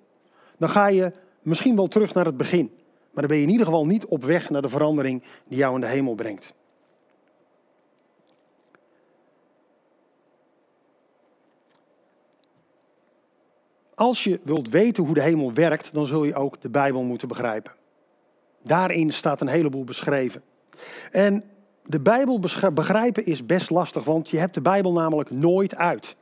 dan 0.60 0.68
ga 0.68 0.86
je 0.86 1.12
misschien 1.42 1.76
wel 1.76 1.86
terug 1.86 2.14
naar 2.14 2.24
het 2.24 2.36
begin. 2.36 2.70
Maar 3.10 3.22
dan 3.22 3.26
ben 3.26 3.36
je 3.36 3.42
in 3.42 3.50
ieder 3.50 3.66
geval 3.66 3.86
niet 3.86 4.06
op 4.06 4.24
weg 4.24 4.50
naar 4.50 4.62
de 4.62 4.68
verandering 4.68 5.22
die 5.48 5.58
jou 5.58 5.74
in 5.74 5.80
de 5.80 5.86
hemel 5.86 6.14
brengt. 6.14 6.54
Als 13.94 14.24
je 14.24 14.40
wilt 14.42 14.68
weten 14.68 15.04
hoe 15.04 15.14
de 15.14 15.22
hemel 15.22 15.52
werkt, 15.52 15.92
dan 15.92 16.06
zul 16.06 16.24
je 16.24 16.34
ook 16.34 16.60
de 16.60 16.70
Bijbel 16.70 17.02
moeten 17.02 17.28
begrijpen. 17.28 17.72
Daarin 18.62 19.12
staat 19.12 19.40
een 19.40 19.48
heleboel 19.48 19.84
beschreven. 19.84 20.42
En 21.12 21.44
de 21.84 22.00
Bijbel 22.00 22.40
begrijpen 22.74 23.26
is 23.26 23.46
best 23.46 23.70
lastig, 23.70 24.04
want 24.04 24.30
je 24.30 24.38
hebt 24.38 24.54
de 24.54 24.60
Bijbel 24.60 24.92
namelijk 24.92 25.30
nooit 25.30 25.76
uit. 25.76 26.16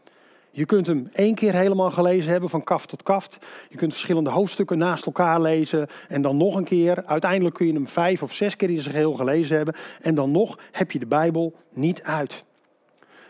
Je 0.59 0.67
kunt 0.67 0.87
hem 0.87 1.09
één 1.13 1.35
keer 1.35 1.55
helemaal 1.55 1.91
gelezen 1.91 2.31
hebben, 2.31 2.51
van 2.51 2.65
kaft 2.65 2.89
tot 2.89 3.03
kaft. 3.03 3.39
Je 3.69 3.77
kunt 3.77 3.93
verschillende 3.93 4.31
hoofdstukken 4.31 4.79
naast 4.79 5.07
elkaar 5.07 5.41
lezen 5.41 5.87
en 6.09 6.23
dan 6.23 6.37
nog 6.37 6.57
een 6.57 6.65
keer. 6.65 7.03
Uiteindelijk 7.07 7.55
kun 7.55 7.67
je 7.67 7.73
hem 7.73 7.89
vijf 7.89 8.23
of 8.23 8.33
zes 8.33 8.57
keer 8.57 8.71
in 8.71 8.81
zijn 8.81 8.95
geheel 8.95 9.13
gelezen 9.13 9.57
hebben. 9.57 9.75
En 10.03 10.15
dan 10.15 10.31
nog 10.31 10.59
heb 10.73 10.91
je 10.91 10.99
de 10.99 11.07
Bijbel 11.07 11.55
niet 11.73 12.03
uit. 12.03 12.45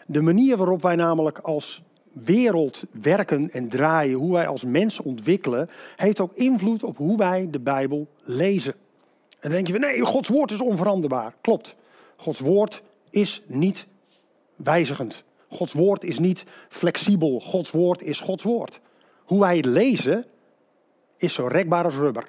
De 0.07 0.21
manier 0.21 0.57
waarop 0.57 0.83
wij 0.83 0.97
namelijk 0.97 1.39
als 1.39 1.83
wereld 2.13 2.85
werken 2.91 3.51
en 3.51 3.69
draaien, 3.69 4.19
hoe 4.19 4.33
wij 4.33 4.47
als 4.47 4.65
mens 4.65 5.01
ontwikkelen, 5.01 5.69
heeft 5.97 6.21
ook 6.21 6.33
invloed 6.35 6.83
op 6.83 6.97
hoe 6.97 7.17
wij 7.17 7.49
de 7.51 7.61
Bijbel 7.61 8.09
lezen. 8.23 8.75
En 9.31 9.39
dan 9.41 9.51
denk 9.51 9.67
je, 9.67 9.79
nee, 9.79 10.05
Gods 10.05 10.29
woord 10.29 10.51
is 10.51 10.61
onveranderbaar. 10.61 11.35
Klopt. 11.41 11.75
Gods 12.17 12.41
woord 12.41 12.83
is 13.11 13.43
niet 13.47 13.87
wijzigend. 14.57 15.27
Gods 15.49 15.73
woord 15.73 16.05
is 16.05 16.19
niet 16.19 16.45
flexibel. 16.69 17.41
Gods 17.41 17.71
woord 17.71 18.03
is 18.03 18.21
Gods 18.21 18.43
woord. 18.43 18.81
Hoe 19.25 19.41
wij 19.41 19.57
het 19.57 19.67
lezen 19.67 20.25
is 21.17 21.35
zo 21.35 21.47
rekbaar 21.47 21.85
als 21.85 21.95
rubber. 21.95 22.29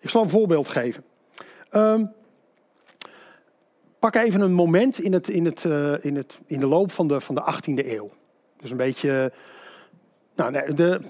Ik 0.00 0.10
zal 0.10 0.22
een 0.22 0.28
voorbeeld 0.28 0.68
geven. 0.68 1.04
Um, 1.72 2.12
pak 3.98 4.14
even 4.14 4.40
een 4.40 4.52
moment 4.52 4.98
in, 4.98 5.12
het, 5.12 5.28
in, 5.28 5.44
het, 5.44 5.64
uh, 5.64 6.04
in, 6.04 6.16
het, 6.16 6.40
in 6.46 6.60
de 6.60 6.66
loop 6.66 6.92
van 6.92 7.08
de, 7.08 7.20
van 7.20 7.34
de 7.34 7.42
18e 7.52 7.86
eeuw. 7.86 8.10
Dus 8.56 8.70
een 8.70 8.76
beetje, 8.76 9.32
nou, 10.34 10.74
de 10.74 11.00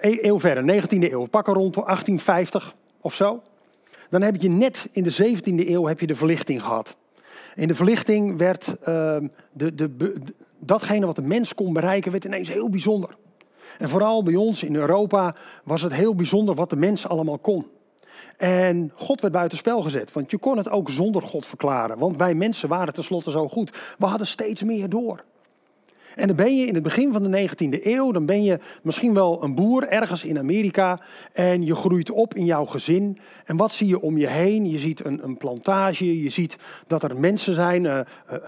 e-, 0.00 0.18
eeuw 0.20 0.40
verder, 0.40 0.82
19e 0.82 0.88
eeuw. 0.88 1.26
Pakken 1.26 1.54
rond 1.54 1.74
1850 1.74 2.74
of 3.00 3.14
zo. 3.14 3.42
Dan 4.10 4.22
heb 4.22 4.36
je 4.36 4.48
net 4.48 4.88
in 4.92 5.02
de 5.02 5.36
17e 5.36 5.68
eeuw 5.68 5.86
heb 5.86 6.00
je 6.00 6.06
de 6.06 6.14
verlichting 6.14 6.62
gehad. 6.62 6.96
In 7.54 7.68
de 7.68 7.74
verlichting 7.74 8.38
werd 8.38 8.68
uh, 8.68 9.16
de, 9.52 9.74
de, 9.74 10.14
datgene 10.58 11.06
wat 11.06 11.16
de 11.16 11.22
mens 11.22 11.54
kon 11.54 11.72
bereiken, 11.72 12.12
werd 12.12 12.24
ineens 12.24 12.48
heel 12.48 12.70
bijzonder. 12.70 13.16
En 13.78 13.88
vooral 13.88 14.22
bij 14.22 14.34
ons 14.34 14.62
in 14.62 14.74
Europa 14.74 15.34
was 15.64 15.82
het 15.82 15.92
heel 15.92 16.14
bijzonder 16.14 16.54
wat 16.54 16.70
de 16.70 16.76
mens 16.76 17.08
allemaal 17.08 17.38
kon. 17.38 17.66
En 18.36 18.92
God 18.94 19.20
werd 19.20 19.32
buitenspel 19.32 19.82
gezet, 19.82 20.12
want 20.12 20.30
je 20.30 20.38
kon 20.38 20.56
het 20.56 20.68
ook 20.68 20.90
zonder 20.90 21.22
God 21.22 21.46
verklaren. 21.46 21.98
Want 21.98 22.16
wij 22.16 22.34
mensen 22.34 22.68
waren 22.68 22.94
tenslotte 22.94 23.30
zo 23.30 23.48
goed. 23.48 23.94
We 23.98 24.06
hadden 24.06 24.26
steeds 24.26 24.62
meer 24.62 24.88
door. 24.88 25.24
En 26.14 26.26
dan 26.26 26.36
ben 26.36 26.56
je 26.56 26.66
in 26.66 26.74
het 26.74 26.82
begin 26.82 27.12
van 27.12 27.30
de 27.30 27.48
19e 27.48 27.82
eeuw, 27.82 28.12
dan 28.12 28.26
ben 28.26 28.42
je 28.42 28.58
misschien 28.82 29.14
wel 29.14 29.42
een 29.42 29.54
boer 29.54 29.88
ergens 29.88 30.24
in 30.24 30.38
Amerika 30.38 31.00
en 31.32 31.64
je 31.64 31.74
groeit 31.74 32.10
op 32.10 32.34
in 32.34 32.44
jouw 32.44 32.64
gezin. 32.64 33.18
En 33.44 33.56
wat 33.56 33.72
zie 33.72 33.88
je 33.88 34.00
om 34.00 34.18
je 34.18 34.26
heen? 34.26 34.70
Je 34.70 34.78
ziet 34.78 35.04
een, 35.04 35.24
een 35.24 35.36
plantage, 35.36 36.22
je 36.22 36.28
ziet 36.28 36.56
dat 36.86 37.02
er 37.02 37.20
mensen 37.20 37.54
zijn, 37.54 37.84
uh, 37.84 37.98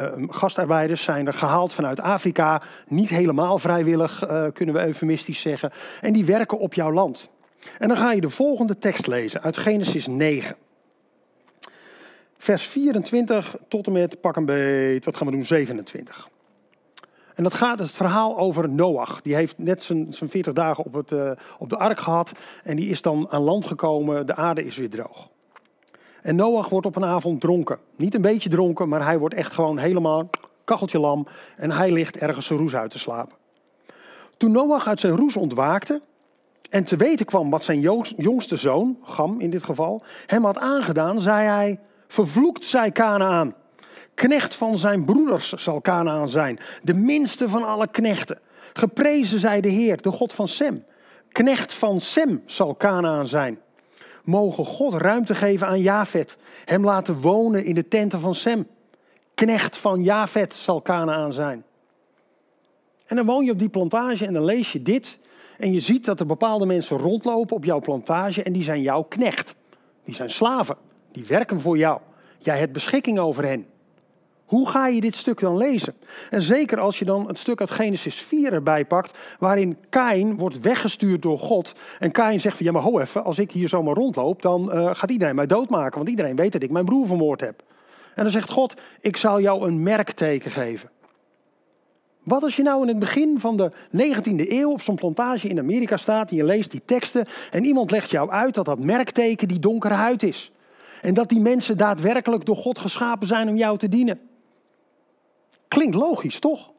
uh, 0.01 0.09
gastarbeiders 0.29 1.03
zijn 1.03 1.27
er 1.27 1.35
gehaald 1.35 1.73
vanuit 1.73 2.01
Afrika, 2.01 2.63
niet 2.87 3.09
helemaal 3.09 3.59
vrijwillig 3.59 4.25
kunnen 4.53 4.75
we 4.75 4.85
eufemistisch 4.85 5.41
zeggen. 5.41 5.71
En 6.01 6.13
die 6.13 6.25
werken 6.25 6.59
op 6.59 6.75
jouw 6.75 6.93
land. 6.93 7.31
En 7.79 7.89
dan 7.89 7.97
ga 7.97 8.13
je 8.13 8.21
de 8.21 8.31
volgende 8.31 8.79
tekst 8.79 9.07
lezen 9.07 9.43
uit 9.43 9.57
Genesis 9.57 10.07
9. 10.07 10.57
Vers 12.39 12.67
24 12.67 13.57
tot 13.69 13.87
en 13.87 13.93
met, 13.93 14.21
pak 14.21 14.37
een 14.37 14.45
beet, 14.45 15.05
wat 15.05 15.17
gaan 15.17 15.27
we 15.27 15.33
doen, 15.33 15.45
27. 15.45 16.29
En 17.37 17.43
dat 17.43 17.55
gaat 17.55 17.79
het 17.79 17.91
verhaal 17.91 18.39
over 18.39 18.69
Noach. 18.69 19.23
Die 19.23 19.35
heeft 19.35 19.59
net 19.59 19.83
zijn, 19.83 20.15
zijn 20.15 20.31
40 20.31 20.53
dagen 20.53 20.85
op, 20.85 20.93
het, 20.93 21.11
uh, 21.11 21.31
op 21.59 21.69
de 21.69 21.77
ark 21.77 21.99
gehad. 21.99 22.33
En 22.65 22.77
die 22.77 22.91
is 22.91 23.03
dan 23.03 23.27
aan 23.31 23.43
land 23.43 23.65
gekomen. 23.65 24.27
De 24.27 24.35
aarde 24.35 24.65
is 24.65 24.77
weer 24.77 24.91
droog. 24.91 25.29
En 26.23 26.37
Noach 26.37 26.69
wordt 26.69 26.87
op 26.87 26.97
een 26.97 27.05
avond 27.05 27.41
dronken. 27.41 27.79
Niet 27.97 28.15
een 28.15 28.21
beetje 28.21 28.49
dronken, 28.49 28.89
maar 28.89 29.05
hij 29.05 29.19
wordt 29.19 29.35
echt 29.35 29.53
gewoon 29.53 29.79
helemaal 29.79 30.31
kacheltje 30.65 30.99
lam. 30.99 31.27
En 31.57 31.71
hij 31.71 31.91
ligt 31.91 32.17
ergens 32.17 32.47
zijn 32.47 32.59
roes 32.59 32.75
uit 32.75 32.91
te 32.91 32.99
slapen. 32.99 33.37
Toen 34.37 34.53
Noach 34.53 34.87
uit 34.87 35.01
zijn 35.01 35.17
roes 35.17 35.37
ontwaakte. 35.37 36.03
En 36.71 36.85
te 36.85 36.97
weten 36.97 37.27
kwam 37.27 37.51
wat 37.51 37.65
zijn 37.65 37.81
jongste 38.17 38.57
zoon, 38.57 38.99
Gam 39.03 39.41
in 39.41 39.51
dit 39.51 39.63
geval, 39.63 40.03
hem 40.27 40.45
had 40.45 40.59
aangedaan, 40.59 41.21
zei 41.21 41.47
hij: 41.47 41.81
Vervloekt 42.07 42.65
zij 42.65 42.91
Kanaan. 42.91 43.55
Knecht 44.17 44.55
van 44.55 44.77
zijn 44.77 45.05
broeders 45.05 45.53
zal 45.53 45.81
Kanaan 45.81 46.29
zijn, 46.29 46.59
de 46.83 46.95
minste 46.95 47.49
van 47.49 47.65
alle 47.65 47.91
knechten. 47.91 48.39
Geprezen 48.73 49.41
zij 49.41 49.61
de 49.61 49.69
Heer, 49.69 50.03
de 50.03 50.11
God 50.11 50.33
van 50.33 50.49
Sem. 50.49 50.85
Knecht 51.33 51.75
van 51.75 52.01
Sem 52.01 52.43
zal 52.47 52.75
Kanaan 52.75 53.27
zijn. 53.27 53.59
Mogen 54.25 54.65
God 54.65 54.95
ruimte 54.95 55.35
geven 55.35 55.67
aan 55.67 55.81
Jafet, 55.81 56.39
hem 56.65 56.85
laten 56.85 57.21
wonen 57.21 57.65
in 57.65 57.75
de 57.75 57.89
tenten 57.89 58.21
van 58.21 58.35
Sem. 58.35 58.67
Knecht 59.35 59.79
van 59.79 60.03
Jafet 60.03 60.55
zal 60.55 60.81
Kanaan 60.81 61.33
zijn. 61.33 61.65
En 63.07 63.17
dan 63.17 63.27
woon 63.27 63.45
je 63.45 63.53
op 63.53 63.59
die 63.59 63.69
plantage 63.69 64.27
en 64.27 64.33
dan 64.33 64.45
lees 64.45 64.73
je 64.73 64.83
dit. 64.83 65.19
En 65.59 65.73
je 65.73 65.81
ziet 65.81 66.05
dat 66.05 66.21
er 66.21 66.27
bepaalde 66.27 66.67
mensen 66.67 66.97
rondlopen 66.97 67.57
op 67.57 67.65
jouw 67.65 67.81
plantage 67.81 68.43
en 68.43 68.53
die 68.53 68.63
zijn 68.63 68.83
jouw 68.83 69.03
knecht. 69.03 69.55
Die 70.05 70.15
zijn 70.15 70.31
slaven, 70.31 70.77
die 71.13 71.25
werken 71.25 71.61
voor 71.61 71.79
jou. 71.79 72.01
Jij 72.39 72.59
hebt 72.59 72.73
beschikking 72.73 73.19
over 73.19 73.45
hen. 73.45 73.67
Hoe 74.47 74.69
ga 74.69 74.87
je 74.87 75.01
dit 75.01 75.17
stuk 75.17 75.41
dan 75.41 75.57
lezen? 75.57 75.95
En 76.31 76.43
zeker 76.43 76.81
als 76.81 76.99
je 76.99 77.05
dan 77.05 77.29
het 77.29 77.39
stuk 77.39 77.61
uit 77.61 77.71
Genesis 77.71 78.15
4 78.15 78.53
erbij 78.53 78.85
pakt, 78.85 79.19
waarin 79.39 79.77
Kain 79.89 80.37
wordt 80.37 80.61
weggestuurd 80.61 81.23
door 81.23 81.39
God. 81.39 81.73
En 81.99 82.11
Kain 82.11 82.41
zegt 82.41 82.57
van 82.57 82.67
ja 82.67 82.73
maar 82.73 82.83
ho 82.83 82.99
even, 83.01 83.25
als 83.25 83.39
ik 83.39 83.51
hier 83.51 83.69
zomaar 83.69 83.95
rondloop, 83.95 84.43
dan 84.43 84.71
uh, 84.75 84.91
gaat 84.93 85.11
iedereen 85.11 85.35
mij 85.35 85.47
doodmaken, 85.47 85.97
want 85.97 86.09
iedereen 86.09 86.37
weet 86.37 86.53
dat 86.53 86.63
ik 86.63 86.71
mijn 86.71 86.85
broer 86.85 87.07
vermoord 87.07 87.41
heb. 87.41 87.63
En 88.15 88.23
dan 88.23 88.33
zegt 88.33 88.51
God, 88.51 88.75
ik 89.01 89.17
zal 89.17 89.41
jou 89.41 89.67
een 89.67 89.83
merkteken 89.83 90.51
geven. 90.51 90.91
Wat 92.23 92.43
als 92.43 92.57
je 92.57 92.63
nou 92.63 92.83
in 92.83 92.89
het 92.89 92.99
begin 92.99 93.41
van 93.41 93.57
de 93.57 93.73
19e 93.73 94.51
eeuw 94.51 94.71
op 94.71 94.81
zo'n 94.81 94.95
plantage 94.95 95.49
in 95.49 95.59
Amerika 95.59 95.97
staat 95.97 96.31
en 96.31 96.37
je 96.37 96.45
leest 96.45 96.71
die 96.71 96.83
teksten 96.85 97.27
en 97.51 97.65
iemand 97.65 97.91
legt 97.91 98.11
jou 98.11 98.31
uit 98.31 98.55
dat 98.55 98.65
dat 98.65 98.85
merkteken 98.85 99.49
die 99.49 99.59
donkere 99.59 99.95
huid 99.95 100.23
is. 100.23 100.53
En 101.03 101.15
dat 101.15 101.29
die 101.29 101.41
mensen 101.41 101.77
daadwerkelijk 101.77 102.45
door 102.45 102.57
God 102.57 102.79
geschapen 102.79 103.27
zijn 103.27 103.49
om 103.49 103.57
jou 103.57 103.79
te 103.79 103.89
dienen. 103.89 104.21
Klinkt 105.69 105.95
logisch, 105.95 106.39
toch? 106.39 106.71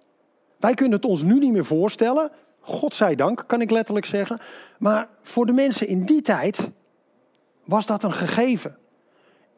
Wij 0.60 0.74
kunnen 0.74 0.96
het 0.96 1.06
ons 1.06 1.22
nu 1.22 1.40
niet 1.40 1.52
meer 1.52 1.66
voorstellen. 1.66 2.32
God 2.60 2.94
zij 2.94 3.16
dank, 3.16 3.44
kan 3.48 3.62
ik 3.62 3.72
letterlijk 3.72 4.06
zeggen. 4.06 4.40
Maar 4.80 5.10
voor 5.22 5.46
de 5.46 5.54
mensen 5.54 5.88
in 5.88 6.06
die 6.06 6.22
tijd 6.22 6.70
was 7.66 7.86
dat 7.86 8.04
een 8.04 8.14
gegeven. 8.14 8.78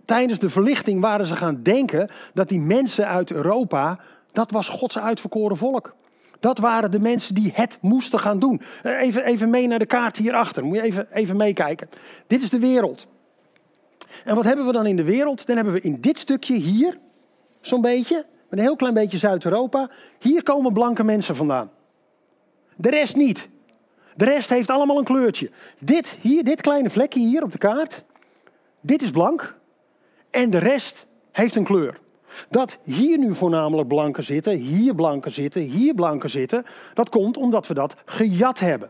Tijdens 0.05 0.39
de 0.39 0.50
verlichting 0.50 1.01
waren 1.01 1.25
ze 1.25 1.36
gaan 1.36 1.63
denken 1.63 2.09
dat 2.33 2.50
die 2.50 2.59
mensen 2.59 3.07
uit 3.07 3.31
Europa, 3.31 4.00
dat 4.31 4.51
was 4.51 4.69
Gods 4.69 5.00
uitverkoren 5.00 5.57
volk. 5.57 5.95
Dat 6.39 6.57
waren 6.57 6.91
de 6.91 7.00
mensen 7.00 7.36
die 7.36 7.51
het 7.53 7.77
moesten 7.81 8.19
gaan 8.19 8.39
doen. 8.39 8.62
Eh, 8.83 9.01
even, 9.01 9.24
even 9.24 9.50
mee 9.50 9.67
naar 9.67 9.79
de 9.79 9.86
kaart 9.86 10.17
hierachter. 10.17 10.63
Moet 10.63 10.75
je 10.75 10.81
even, 10.81 11.07
even 11.12 11.38
meekijken. 11.38 11.89
Dit 12.27 12.41
is 12.41 12.50
de 12.50 12.59
wereld. 12.59 13.07
En 14.24 14.36
wat 14.36 14.45
hebben 14.45 14.65
we 14.65 14.71
dan 14.71 14.86
in 14.86 14.95
de 14.95 15.03
wereld? 15.03 15.45
Dan 15.45 15.55
hebben 15.55 15.74
we 15.74 15.81
in 15.81 16.01
dit 16.01 16.19
stukje 16.19 16.55
hier, 16.55 17.00
zo'n 17.62 17.81
beetje, 17.81 18.25
een 18.50 18.60
heel 18.60 18.75
klein 18.75 18.94
beetje 18.94 19.18
Zuid-Europa. 19.18 19.89
Hier 20.20 20.44
komen 20.44 20.74
blanke 20.74 21.03
mensen 21.03 21.36
vandaan. 21.36 21.72
De 22.75 22.89
rest 22.89 23.15
niet. 23.15 23.50
De 24.15 24.25
rest 24.25 24.50
heeft 24.50 24.70
allemaal 24.70 24.98
een 24.98 25.03
kleurtje. 25.03 25.51
Dit 25.79 26.18
hier, 26.22 26.44
dit 26.44 26.62
kleine 26.62 26.89
vlekje 26.89 27.20
hier 27.20 27.44
op 27.44 27.51
de 27.51 27.58
kaart, 27.58 28.03
dit 28.82 29.01
is 29.01 29.12
blank. 29.12 29.58
En 30.29 30.50
de 30.50 30.58
rest 30.58 31.08
heeft 31.32 31.56
een 31.56 31.63
kleur. 31.63 32.00
Dat 32.50 32.77
hier 32.84 33.18
nu 33.18 33.36
voornamelijk 33.36 33.88
blanken 33.88 34.24
zitten, 34.24 34.56
hier 34.56 34.96
blanken 34.96 35.32
zitten, 35.32 35.62
hier 35.62 35.94
blanken 35.94 36.29
zitten, 36.29 36.65
dat 36.94 37.10
komt 37.10 37.38
omdat 37.38 37.68
we 37.68 37.74
dat 37.74 37.96
gejat 38.06 38.60
hebben. 38.60 38.89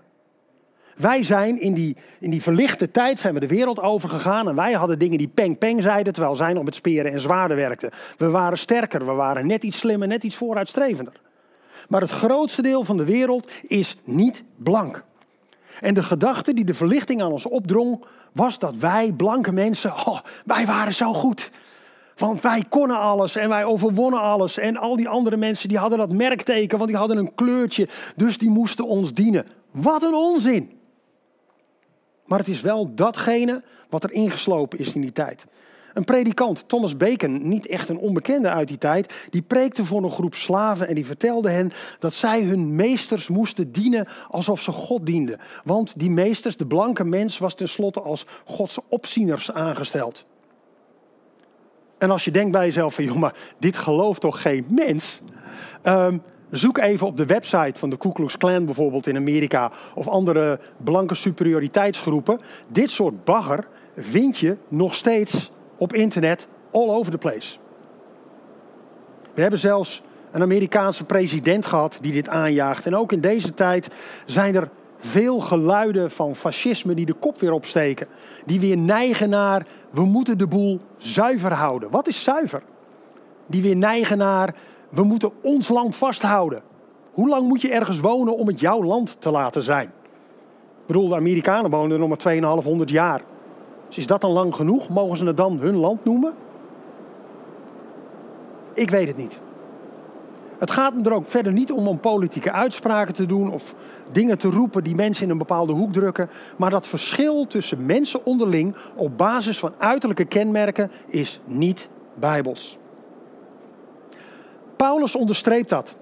Wij 0.99 1.23
zijn 1.23 1.61
in 1.61 1.73
die, 1.73 1.95
in 2.19 2.29
die 2.29 2.41
verlichte 2.41 2.91
tijd 2.91 3.19
zijn 3.19 3.33
we 3.33 3.39
de 3.39 3.47
wereld 3.47 3.79
overgegaan 3.79 4.49
en 4.49 4.55
wij 4.55 4.73
hadden 4.73 4.99
dingen 4.99 5.17
die 5.17 5.27
peng 5.27 5.57
peng 5.57 5.81
zeiden, 5.81 6.13
terwijl 6.13 6.35
zij 6.35 6.53
nog 6.53 6.63
met 6.63 6.75
speren 6.75 7.11
en 7.11 7.19
zwaarden 7.19 7.57
werkten. 7.57 7.91
We 8.17 8.29
waren 8.29 8.57
sterker, 8.57 9.05
we 9.05 9.11
waren 9.11 9.47
net 9.47 9.63
iets 9.63 9.77
slimmer, 9.77 10.07
net 10.07 10.23
iets 10.23 10.35
vooruitstrevender. 10.35 11.13
Maar 11.87 12.01
het 12.01 12.09
grootste 12.09 12.61
deel 12.61 12.83
van 12.83 12.97
de 12.97 13.03
wereld 13.03 13.51
is 13.61 13.97
niet 14.03 14.43
blank. 14.55 15.03
En 15.79 15.93
de 15.93 16.03
gedachte 16.03 16.53
die 16.53 16.65
de 16.65 16.73
verlichting 16.73 17.21
aan 17.21 17.31
ons 17.31 17.47
opdrong, 17.47 18.03
was 18.31 18.59
dat 18.59 18.75
wij, 18.75 19.13
blanke 19.17 19.51
mensen, 19.51 19.93
oh, 19.93 20.19
wij 20.45 20.65
waren 20.65 20.93
zo 20.93 21.13
goed. 21.13 21.51
Want 22.15 22.41
wij 22.41 22.65
konden 22.69 22.99
alles 22.99 23.35
en 23.35 23.49
wij 23.49 23.65
overwonnen 23.65 24.21
alles. 24.21 24.57
En 24.57 24.77
al 24.77 24.95
die 24.95 25.09
andere 25.09 25.37
mensen 25.37 25.69
die 25.69 25.77
hadden 25.77 25.97
dat 25.97 26.11
merkteken, 26.11 26.77
want 26.77 26.89
die 26.89 26.99
hadden 26.99 27.17
een 27.17 27.35
kleurtje. 27.35 27.87
Dus 28.15 28.37
die 28.37 28.49
moesten 28.49 28.87
ons 28.87 29.13
dienen. 29.13 29.45
Wat 29.71 30.03
een 30.03 30.13
onzin. 30.13 30.77
Maar 32.29 32.39
het 32.39 32.47
is 32.47 32.61
wel 32.61 32.95
datgene 32.95 33.63
wat 33.89 34.03
er 34.03 34.11
ingeslopen 34.11 34.79
is 34.79 34.93
in 34.93 35.01
die 35.01 35.11
tijd. 35.11 35.45
Een 35.93 36.03
predikant, 36.03 36.63
Thomas 36.67 36.97
Bacon, 36.97 37.47
niet 37.47 37.67
echt 37.67 37.89
een 37.89 37.97
onbekende 37.97 38.49
uit 38.49 38.67
die 38.67 38.77
tijd, 38.77 39.13
die 39.29 39.41
preekte 39.41 39.85
voor 39.85 40.03
een 40.03 40.11
groep 40.11 40.35
slaven 40.35 40.87
en 40.87 40.95
die 40.95 41.05
vertelde 41.05 41.49
hen 41.49 41.71
dat 41.99 42.13
zij 42.13 42.43
hun 42.43 42.75
meesters 42.75 43.27
moesten 43.27 43.71
dienen 43.71 44.07
alsof 44.29 44.61
ze 44.61 44.71
God 44.71 45.05
dienden. 45.05 45.39
Want 45.63 45.93
die 45.99 46.09
meesters, 46.09 46.57
de 46.57 46.65
blanke 46.67 47.03
mens, 47.03 47.37
was 47.37 47.55
tenslotte 47.55 48.01
als 48.01 48.25
Gods 48.45 48.77
opzieners 48.87 49.51
aangesteld. 49.51 50.25
En 51.97 52.11
als 52.11 52.25
je 52.25 52.31
denkt 52.31 52.51
bij 52.51 52.65
jezelf 52.65 52.93
van, 52.93 53.03
joh, 53.03 53.15
maar 53.17 53.35
dit 53.59 53.77
gelooft 53.77 54.21
toch 54.21 54.41
geen 54.41 54.65
mens? 54.69 55.21
Ehm, 55.81 56.17
zoek 56.49 56.77
even 56.77 57.07
op 57.07 57.17
de 57.17 57.25
website 57.25 57.79
van 57.79 57.89
de 57.89 57.97
Ku 57.97 58.11
Klux 58.11 58.37
Klan 58.37 58.65
bijvoorbeeld 58.65 59.07
in 59.07 59.15
Amerika 59.15 59.71
of 59.95 60.07
andere 60.07 60.59
blanke 60.77 61.15
superioriteitsgroepen. 61.15 62.39
Dit 62.67 62.89
soort 62.89 63.23
bagger 63.23 63.67
vind 63.97 64.37
je 64.37 64.57
nog 64.67 64.93
steeds 64.93 65.51
op 65.77 65.93
internet 65.93 66.47
all 66.71 66.89
over 66.89 67.11
the 67.11 67.17
place. 67.17 67.57
We 69.33 69.41
hebben 69.41 69.59
zelfs 69.59 70.01
een 70.31 70.41
Amerikaanse 70.41 71.03
president 71.03 71.65
gehad 71.65 71.97
die 72.01 72.11
dit 72.11 72.29
aanjaagt. 72.29 72.85
En 72.85 72.95
ook 72.95 73.11
in 73.11 73.21
deze 73.21 73.53
tijd 73.53 73.87
zijn 74.25 74.55
er 74.55 74.69
veel 74.97 75.39
geluiden 75.39 76.11
van 76.11 76.35
fascisme 76.35 76.93
die 76.93 77.05
de 77.05 77.13
kop 77.13 77.39
weer 77.39 77.51
opsteken. 77.51 78.07
Die 78.45 78.59
weer 78.59 78.77
neigen 78.77 79.29
naar 79.29 79.65
we 79.91 80.05
moeten 80.05 80.37
de 80.37 80.47
boel 80.47 80.79
zuiver 80.97 81.53
houden. 81.53 81.89
Wat 81.89 82.07
is 82.07 82.23
zuiver? 82.23 82.61
Die 83.47 83.61
weer 83.61 83.77
neigen 83.77 84.17
naar 84.17 84.55
we 84.89 85.03
moeten 85.03 85.31
ons 85.41 85.67
land 85.67 85.95
vasthouden. 85.95 86.61
Hoe 87.11 87.29
lang 87.29 87.47
moet 87.47 87.61
je 87.61 87.71
ergens 87.71 87.99
wonen 87.99 88.37
om 88.37 88.47
het 88.47 88.59
jouw 88.59 88.83
land 88.83 89.21
te 89.21 89.31
laten 89.31 89.63
zijn? 89.63 89.87
Ik 90.79 90.85
bedoel, 90.85 91.07
de 91.07 91.15
Amerikanen 91.15 91.71
wonen 91.71 91.91
er 91.91 91.99
nog 91.99 92.07
maar 92.07 92.17
2500 92.17 92.89
jaar. 92.89 93.21
Dus 93.87 93.97
is 93.97 94.07
dat 94.07 94.21
dan 94.21 94.31
lang 94.31 94.55
genoeg? 94.55 94.89
Mogen 94.89 95.17
ze 95.17 95.25
het 95.25 95.37
dan 95.37 95.59
hun 95.59 95.75
land 95.75 96.03
noemen? 96.05 96.33
Ik 98.73 98.89
weet 98.89 99.07
het 99.07 99.17
niet. 99.17 99.41
Het 100.59 100.71
gaat 100.71 100.95
me 100.95 101.03
er 101.03 101.13
ook 101.13 101.27
verder 101.27 101.53
niet 101.53 101.71
om 101.71 101.87
om 101.87 101.99
politieke 101.99 102.51
uitspraken 102.51 103.13
te 103.13 103.25
doen 103.25 103.51
of 103.51 103.75
dingen 104.11 104.37
te 104.37 104.49
roepen 104.49 104.83
die 104.83 104.95
mensen 104.95 105.23
in 105.23 105.29
een 105.29 105.37
bepaalde 105.37 105.73
hoek 105.73 105.93
drukken. 105.93 106.29
Maar 106.57 106.69
dat 106.69 106.87
verschil 106.87 107.47
tussen 107.47 107.85
mensen 107.85 108.25
onderling 108.25 108.75
op 108.95 109.17
basis 109.17 109.59
van 109.59 109.73
uiterlijke 109.77 110.25
kenmerken 110.25 110.91
is 111.07 111.39
niet 111.45 111.89
bijbels. 112.15 112.77
Paulus 114.85 115.15
onderstreept 115.15 115.69
dat. 115.69 115.95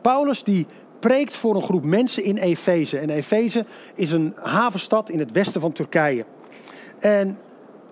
Paulus 0.00 0.42
die 0.42 0.66
preekt 1.00 1.36
voor 1.36 1.54
een 1.54 1.62
groep 1.62 1.84
mensen 1.84 2.24
in 2.24 2.36
Efeze. 2.36 2.98
En 2.98 3.10
Efeze 3.10 3.64
is 3.94 4.12
een 4.12 4.34
havenstad 4.42 5.10
in 5.10 5.18
het 5.18 5.32
westen 5.32 5.60
van 5.60 5.72
Turkije. 5.72 6.24
En 6.98 7.38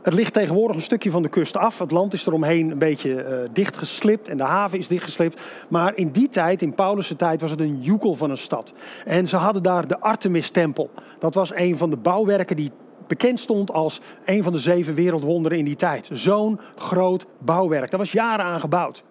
het 0.03 0.15
ligt 0.15 0.33
tegenwoordig 0.33 0.77
een 0.77 0.83
stukje 0.83 1.11
van 1.11 1.23
de 1.23 1.29
kust 1.29 1.57
af. 1.57 1.79
Het 1.79 1.91
land 1.91 2.13
is 2.13 2.27
eromheen 2.27 2.71
een 2.71 2.79
beetje 2.79 3.25
uh, 3.25 3.39
dichtgeslipt 3.53 4.29
en 4.29 4.37
de 4.37 4.43
haven 4.43 4.79
is 4.79 4.89
dichtgeslipt. 4.89 5.41
Maar 5.69 5.97
in 5.97 6.11
die 6.11 6.29
tijd, 6.29 6.63
in 6.63 6.75
Paulus' 6.75 7.15
tijd, 7.17 7.41
was 7.41 7.51
het 7.51 7.61
een 7.61 7.81
joekel 7.81 8.15
van 8.15 8.31
een 8.31 8.37
stad. 8.37 8.73
En 9.05 9.29
ze 9.29 9.37
hadden 9.37 9.63
daar 9.63 9.87
de 9.87 10.01
Artemis-tempel. 10.01 10.91
Dat 11.19 11.35
was 11.35 11.55
een 11.55 11.77
van 11.77 11.91
de 11.91 11.97
bouwwerken 11.97 12.57
die 12.57 12.71
bekend 13.07 13.41
stond 13.41 13.73
als 13.73 14.01
een 14.25 14.43
van 14.43 14.53
de 14.53 14.59
zeven 14.59 14.95
wereldwonderen 14.95 15.59
in 15.59 15.65
die 15.65 15.77
tijd. 15.77 16.11
Zo'n 16.13 16.61
groot 16.77 17.27
bouwwerk. 17.39 17.91
Dat 17.91 18.01
was 18.01 18.13
jaren 18.13 18.45
aan 18.45 18.61
gebouwd. 18.61 19.05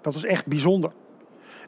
Dat 0.00 0.14
was 0.14 0.24
echt 0.24 0.46
bijzonder. 0.46 0.92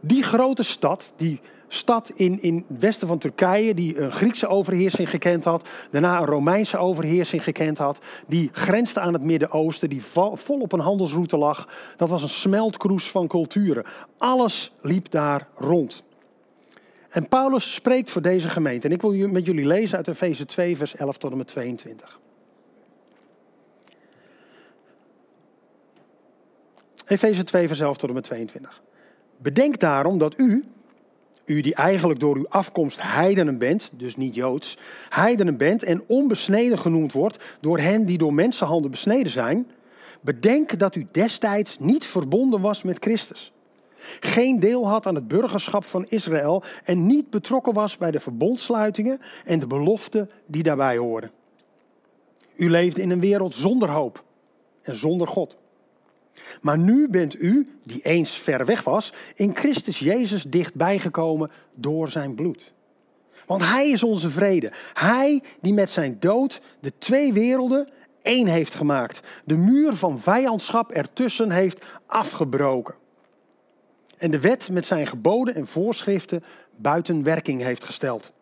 Die 0.00 0.22
grote 0.22 0.62
stad, 0.62 1.12
die 1.16 1.40
stad 1.68 2.10
in, 2.14 2.42
in 2.42 2.64
het 2.68 2.80
westen 2.80 3.08
van 3.08 3.18
Turkije, 3.18 3.74
die 3.74 4.00
een 4.00 4.10
Griekse 4.10 4.48
overheersing 4.48 5.10
gekend 5.10 5.44
had, 5.44 5.68
daarna 5.90 6.18
een 6.18 6.26
Romeinse 6.26 6.78
overheersing 6.78 7.44
gekend 7.44 7.78
had, 7.78 7.98
die 8.26 8.48
grensde 8.52 9.00
aan 9.00 9.12
het 9.12 9.22
Midden-Oosten, 9.22 9.88
die 9.88 10.04
vol 10.04 10.60
op 10.60 10.72
een 10.72 10.80
handelsroute 10.80 11.36
lag. 11.36 11.68
Dat 11.96 12.08
was 12.08 12.22
een 12.22 12.28
smeltkroes 12.28 13.10
van 13.10 13.26
culturen. 13.26 13.84
Alles 14.18 14.72
liep 14.82 15.10
daar 15.10 15.48
rond. 15.54 16.02
En 17.08 17.28
Paulus 17.28 17.74
spreekt 17.74 18.10
voor 18.10 18.22
deze 18.22 18.48
gemeente. 18.48 18.86
En 18.88 18.94
ik 18.94 19.00
wil 19.00 19.28
met 19.28 19.46
jullie 19.46 19.66
lezen 19.66 19.96
uit 19.96 20.08
Efeze 20.08 20.44
2, 20.44 20.76
vers 20.76 20.96
11 20.96 21.18
tot 21.18 21.30
en 21.30 21.36
met 21.36 21.46
22. 21.46 22.20
Efeze 27.12 27.44
2, 27.44 27.66
vers 27.66 27.80
11 27.80 27.96
tot 27.96 28.08
en 28.08 28.14
met 28.14 28.24
22. 28.24 28.82
Bedenk 29.38 29.78
daarom 29.78 30.18
dat 30.18 30.38
u, 30.38 30.64
u 31.44 31.60
die 31.60 31.74
eigenlijk 31.74 32.20
door 32.20 32.36
uw 32.36 32.48
afkomst 32.48 33.02
heidenen 33.02 33.58
bent, 33.58 33.90
dus 33.92 34.16
niet 34.16 34.34
Joods, 34.34 34.78
heidenen 35.08 35.56
bent 35.56 35.82
en 35.82 36.02
onbesneden 36.06 36.78
genoemd 36.78 37.12
wordt 37.12 37.44
door 37.60 37.78
hen 37.78 38.06
die 38.06 38.18
door 38.18 38.34
mensenhanden 38.34 38.90
besneden 38.90 39.32
zijn, 39.32 39.70
bedenk 40.20 40.78
dat 40.78 40.94
u 40.94 41.06
destijds 41.10 41.78
niet 41.78 42.06
verbonden 42.06 42.60
was 42.60 42.82
met 42.82 42.96
Christus. 43.00 43.52
Geen 44.20 44.60
deel 44.60 44.88
had 44.88 45.06
aan 45.06 45.14
het 45.14 45.28
burgerschap 45.28 45.84
van 45.84 46.06
Israël 46.08 46.62
en 46.84 47.06
niet 47.06 47.30
betrokken 47.30 47.72
was 47.72 47.96
bij 47.96 48.10
de 48.10 48.20
verbondsluitingen 48.20 49.20
en 49.44 49.58
de 49.58 49.66
beloften 49.66 50.30
die 50.46 50.62
daarbij 50.62 50.96
horen. 50.96 51.30
U 52.56 52.70
leefde 52.70 53.02
in 53.02 53.10
een 53.10 53.20
wereld 53.20 53.54
zonder 53.54 53.90
hoop 53.90 54.24
en 54.82 54.96
zonder 54.96 55.26
God. 55.26 55.56
Maar 56.60 56.78
nu 56.78 57.08
bent 57.08 57.40
u, 57.40 57.78
die 57.84 58.02
eens 58.02 58.38
ver 58.38 58.64
weg 58.64 58.84
was, 58.84 59.12
in 59.34 59.56
Christus 59.56 59.98
Jezus 59.98 60.42
dichtbij 60.42 60.98
gekomen 60.98 61.50
door 61.74 62.10
zijn 62.10 62.34
bloed. 62.34 62.72
Want 63.46 63.62
Hij 63.62 63.90
is 63.90 64.02
onze 64.02 64.30
vrede. 64.30 64.72
Hij 64.94 65.42
die 65.60 65.72
met 65.72 65.90
zijn 65.90 66.16
dood 66.20 66.60
de 66.80 66.92
twee 66.98 67.32
werelden 67.32 67.88
één 68.22 68.46
heeft 68.46 68.74
gemaakt. 68.74 69.20
De 69.44 69.56
muur 69.56 69.94
van 69.94 70.20
vijandschap 70.20 70.92
ertussen 70.92 71.50
heeft 71.50 71.84
afgebroken. 72.06 72.94
En 74.18 74.30
de 74.30 74.40
wet 74.40 74.68
met 74.70 74.86
zijn 74.86 75.06
geboden 75.06 75.54
en 75.54 75.66
voorschriften 75.66 76.44
buiten 76.76 77.22
werking 77.22 77.62
heeft 77.62 77.84
gesteld. 77.84 78.32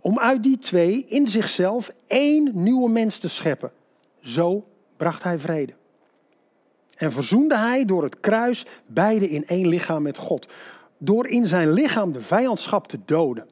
Om 0.00 0.18
uit 0.18 0.42
die 0.42 0.58
twee 0.58 1.04
in 1.04 1.28
zichzelf 1.28 1.90
één 2.06 2.50
nieuwe 2.54 2.90
mens 2.90 3.18
te 3.18 3.28
scheppen. 3.28 3.72
Zo 4.20 4.66
bracht 4.96 5.22
hij 5.22 5.38
vrede. 5.38 5.72
En 7.00 7.12
verzoende 7.12 7.56
hij 7.56 7.84
door 7.84 8.02
het 8.02 8.20
kruis 8.20 8.66
beide 8.86 9.28
in 9.30 9.46
één 9.46 9.68
lichaam 9.68 10.02
met 10.02 10.16
God. 10.16 10.48
Door 10.98 11.26
in 11.26 11.46
zijn 11.46 11.72
lichaam 11.72 12.12
de 12.12 12.20
vijandschap 12.20 12.86
te 12.86 12.98
doden. 13.04 13.46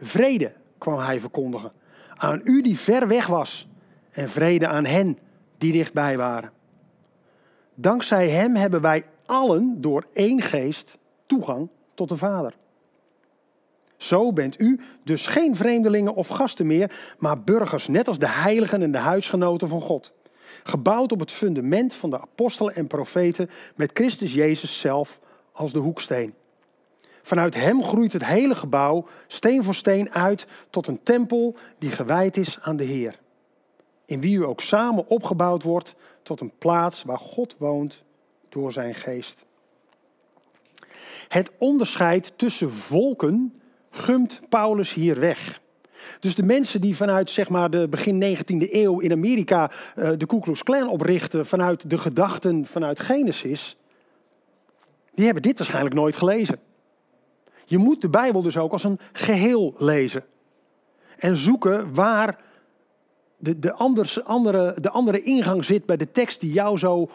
Vrede 0.00 0.52
kwam 0.78 0.98
hij 0.98 1.20
verkondigen. 1.20 1.72
Aan 2.14 2.40
u 2.44 2.62
die 2.62 2.78
ver 2.78 3.08
weg 3.08 3.26
was. 3.26 3.68
En 4.10 4.30
vrede 4.30 4.68
aan 4.68 4.84
hen 4.84 5.18
die 5.58 5.72
dichtbij 5.72 6.16
waren. 6.16 6.50
Dankzij 7.74 8.28
hem 8.28 8.54
hebben 8.54 8.80
wij 8.80 9.04
allen 9.26 9.80
door 9.80 10.06
één 10.12 10.42
geest 10.42 10.98
toegang 11.26 11.68
tot 11.94 12.08
de 12.08 12.16
Vader. 12.16 12.56
Zo 13.96 14.32
bent 14.32 14.60
u 14.60 14.80
dus 15.04 15.26
geen 15.26 15.56
vreemdelingen 15.56 16.14
of 16.14 16.28
gasten 16.28 16.66
meer, 16.66 17.14
maar 17.18 17.42
burgers, 17.42 17.88
net 17.88 18.08
als 18.08 18.18
de 18.18 18.28
heiligen 18.28 18.82
en 18.82 18.92
de 18.92 18.98
huisgenoten 18.98 19.68
van 19.68 19.80
God. 19.80 20.12
Gebouwd 20.62 21.12
op 21.12 21.20
het 21.20 21.30
fundament 21.30 21.94
van 21.94 22.10
de 22.10 22.20
apostelen 22.20 22.74
en 22.74 22.86
profeten 22.86 23.50
met 23.74 23.90
Christus 23.94 24.34
Jezus 24.34 24.80
zelf 24.80 25.20
als 25.52 25.72
de 25.72 25.78
hoeksteen. 25.78 26.34
Vanuit 27.22 27.54
hem 27.54 27.82
groeit 27.82 28.12
het 28.12 28.24
hele 28.24 28.54
gebouw 28.54 29.06
steen 29.26 29.64
voor 29.64 29.74
steen 29.74 30.12
uit 30.12 30.46
tot 30.70 30.86
een 30.86 31.02
tempel 31.02 31.56
die 31.78 31.90
gewijd 31.90 32.36
is 32.36 32.58
aan 32.60 32.76
de 32.76 32.84
Heer. 32.84 33.18
In 34.06 34.20
wie 34.20 34.36
u 34.36 34.44
ook 34.44 34.60
samen 34.60 35.08
opgebouwd 35.08 35.62
wordt 35.62 35.94
tot 36.22 36.40
een 36.40 36.52
plaats 36.58 37.02
waar 37.02 37.18
God 37.18 37.56
woont 37.58 38.02
door 38.48 38.72
zijn 38.72 38.94
geest. 38.94 39.46
Het 41.28 41.50
onderscheid 41.58 42.32
tussen 42.36 42.70
volken 42.70 43.60
gumt 43.90 44.40
Paulus 44.48 44.94
hier 44.94 45.20
weg. 45.20 45.62
Dus 46.20 46.34
de 46.34 46.42
mensen 46.42 46.80
die 46.80 46.96
vanuit 46.96 47.30
zeg 47.30 47.48
maar, 47.48 47.70
de 47.70 47.88
begin 47.88 48.36
19e 48.36 48.70
eeuw 48.70 48.98
in 49.00 49.12
Amerika 49.12 49.70
uh, 49.96 50.10
de 50.16 50.26
Ku 50.26 50.38
Klux 50.38 50.62
Klan 50.62 50.88
oprichten 50.88 51.46
vanuit 51.46 51.90
de 51.90 51.98
gedachten 51.98 52.64
vanuit 52.64 53.00
Genesis, 53.00 53.76
die 55.14 55.24
hebben 55.24 55.42
dit 55.42 55.58
waarschijnlijk 55.58 55.94
nooit 55.94 56.16
gelezen. 56.16 56.58
Je 57.64 57.78
moet 57.78 58.00
de 58.00 58.08
Bijbel 58.08 58.42
dus 58.42 58.56
ook 58.56 58.72
als 58.72 58.84
een 58.84 58.98
geheel 59.12 59.74
lezen. 59.78 60.24
En 61.18 61.36
zoeken 61.36 61.94
waar 61.94 62.38
de, 63.36 63.58
de, 63.58 63.72
anders, 63.72 64.24
andere, 64.24 64.74
de 64.80 64.90
andere 64.90 65.22
ingang 65.22 65.64
zit 65.64 65.86
bij 65.86 65.96
de 65.96 66.10
tekst 66.12 66.40
die 66.40 66.52
jou 66.52 66.78
zo 66.78 67.10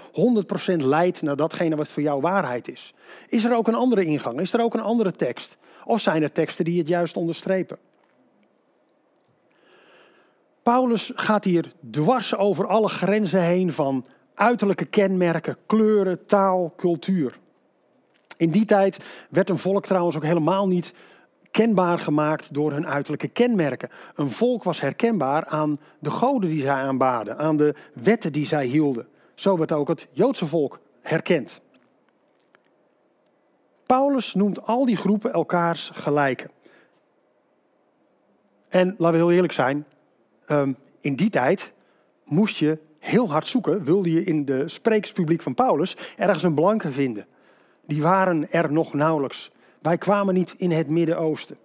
100% 0.74 0.76
leidt 0.76 1.22
naar 1.22 1.36
datgene 1.36 1.76
wat 1.76 1.88
voor 1.88 2.04
jou 2.04 2.22
waarheid 2.22 2.68
is. 2.68 2.94
Is 3.28 3.44
er 3.44 3.56
ook 3.56 3.68
een 3.68 3.76
andere 3.76 4.06
ingang? 4.06 4.40
Is 4.40 4.54
er 4.54 4.62
ook 4.62 4.74
een 4.74 4.82
andere 4.82 5.12
tekst? 5.12 5.58
Of 5.86 6.02
zijn 6.02 6.24
er 6.24 6.32
teksten 6.32 6.66
die 6.66 6.80
het 6.80 6.88
juist 6.88 7.16
onderstrepen? 7.16 7.78
Paulus 10.70 11.12
gaat 11.16 11.44
hier 11.44 11.72
dwars 11.92 12.36
over 12.36 12.68
alle 12.68 12.90
grenzen 12.90 13.42
heen 13.42 13.74
van 13.74 14.06
uiterlijke 14.34 14.86
kenmerken, 14.86 15.58
kleuren, 15.66 16.26
taal, 16.26 16.74
cultuur. 16.78 17.40
In 18.38 18.52
die 18.52 18.66
tijd 18.66 19.06
werd 19.30 19.50
een 19.50 19.58
volk 19.58 19.86
trouwens 19.86 20.16
ook 20.16 20.24
helemaal 20.24 20.68
niet 20.68 20.94
kenbaar 21.52 22.00
gemaakt 22.00 22.54
door 22.54 22.72
hun 22.72 22.88
uiterlijke 22.88 23.28
kenmerken. 23.28 23.90
Een 24.16 24.30
volk 24.30 24.64
was 24.64 24.82
herkenbaar 24.82 25.46
aan 25.46 25.80
de 26.00 26.12
goden 26.12 26.50
die 26.50 26.62
zij 26.62 26.74
aanbaden, 26.74 27.38
aan 27.38 27.58
de 27.58 27.76
wetten 27.94 28.34
die 28.34 28.46
zij 28.46 28.66
hielden. 28.66 29.08
Zo 29.36 29.58
werd 29.58 29.72
ook 29.72 29.88
het 29.88 30.08
Joodse 30.12 30.46
volk 30.46 30.80
herkend. 31.02 31.62
Paulus 33.86 34.34
noemt 34.34 34.66
al 34.66 34.86
die 34.86 34.98
groepen 34.98 35.34
elkaars 35.34 35.92
gelijken. 35.94 36.52
En 38.68 38.96
laten 38.98 39.20
we 39.20 39.26
heel 39.26 39.36
eerlijk 39.36 39.54
zijn, 39.54 39.86
ehm, 40.50 40.74
in 41.00 41.16
die 41.16 41.30
tijd 41.30 41.74
moest 42.24 42.58
je 42.58 42.78
heel 43.00 43.30
hard 43.30 43.48
zoeken, 43.48 43.84
wilde 43.84 44.12
je 44.12 44.24
in 44.24 44.46
de 44.46 44.68
spreekspubliek 44.68 45.42
van 45.42 45.54
Paulus 45.54 45.98
ergens 46.18 46.44
een 46.44 46.54
blanke 46.54 46.92
vinden. 46.92 47.26
Die 47.86 48.02
waren 48.02 48.52
er 48.52 48.72
nog 48.72 48.94
nauwelijks. 48.94 49.52
Wij 49.82 49.98
kwamen 49.98 50.34
niet 50.34 50.54
in 50.58 50.72
het 50.72 50.90
Midden-Oosten. 50.90 51.58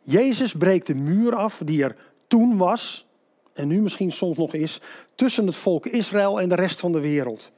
Jezus 0.00 0.54
breekt 0.54 0.86
de 0.86 0.94
muur 0.94 1.36
af 1.36 1.62
die 1.64 1.82
er 1.82 1.96
toen 2.26 2.56
was, 2.56 3.06
en 3.52 3.68
nu 3.68 3.80
misschien 3.82 4.12
soms 4.12 4.36
nog 4.36 4.54
is, 4.54 4.80
tussen 5.14 5.46
het 5.46 5.56
volk 5.56 5.86
Israël 5.86 6.40
en 6.40 6.48
de 6.48 6.54
rest 6.54 6.80
van 6.80 6.92
de 6.92 7.00
wereld. 7.00 7.52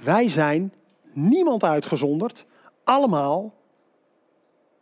Wij 0.00 0.28
zijn, 0.28 0.72
niemand 1.12 1.64
uitgezonderd, 1.64 2.46
allemaal 2.84 3.54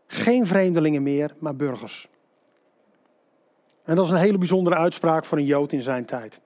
geen 0.07 0.47
vreemdelingen 0.47 1.03
meer, 1.03 1.35
maar 1.39 1.57
burgers. 1.57 2.09
En 3.91 3.97
dat 3.97 4.05
is 4.05 4.11
een 4.11 4.19
hele 4.19 4.39
bijzondere 4.39 4.77
uitspraak 4.77 5.25
voor 5.25 5.39
een 5.39 5.45
Jood 5.45 5.73
in 5.73 5.83
zijn 5.83 6.05
tijd. 6.05 6.41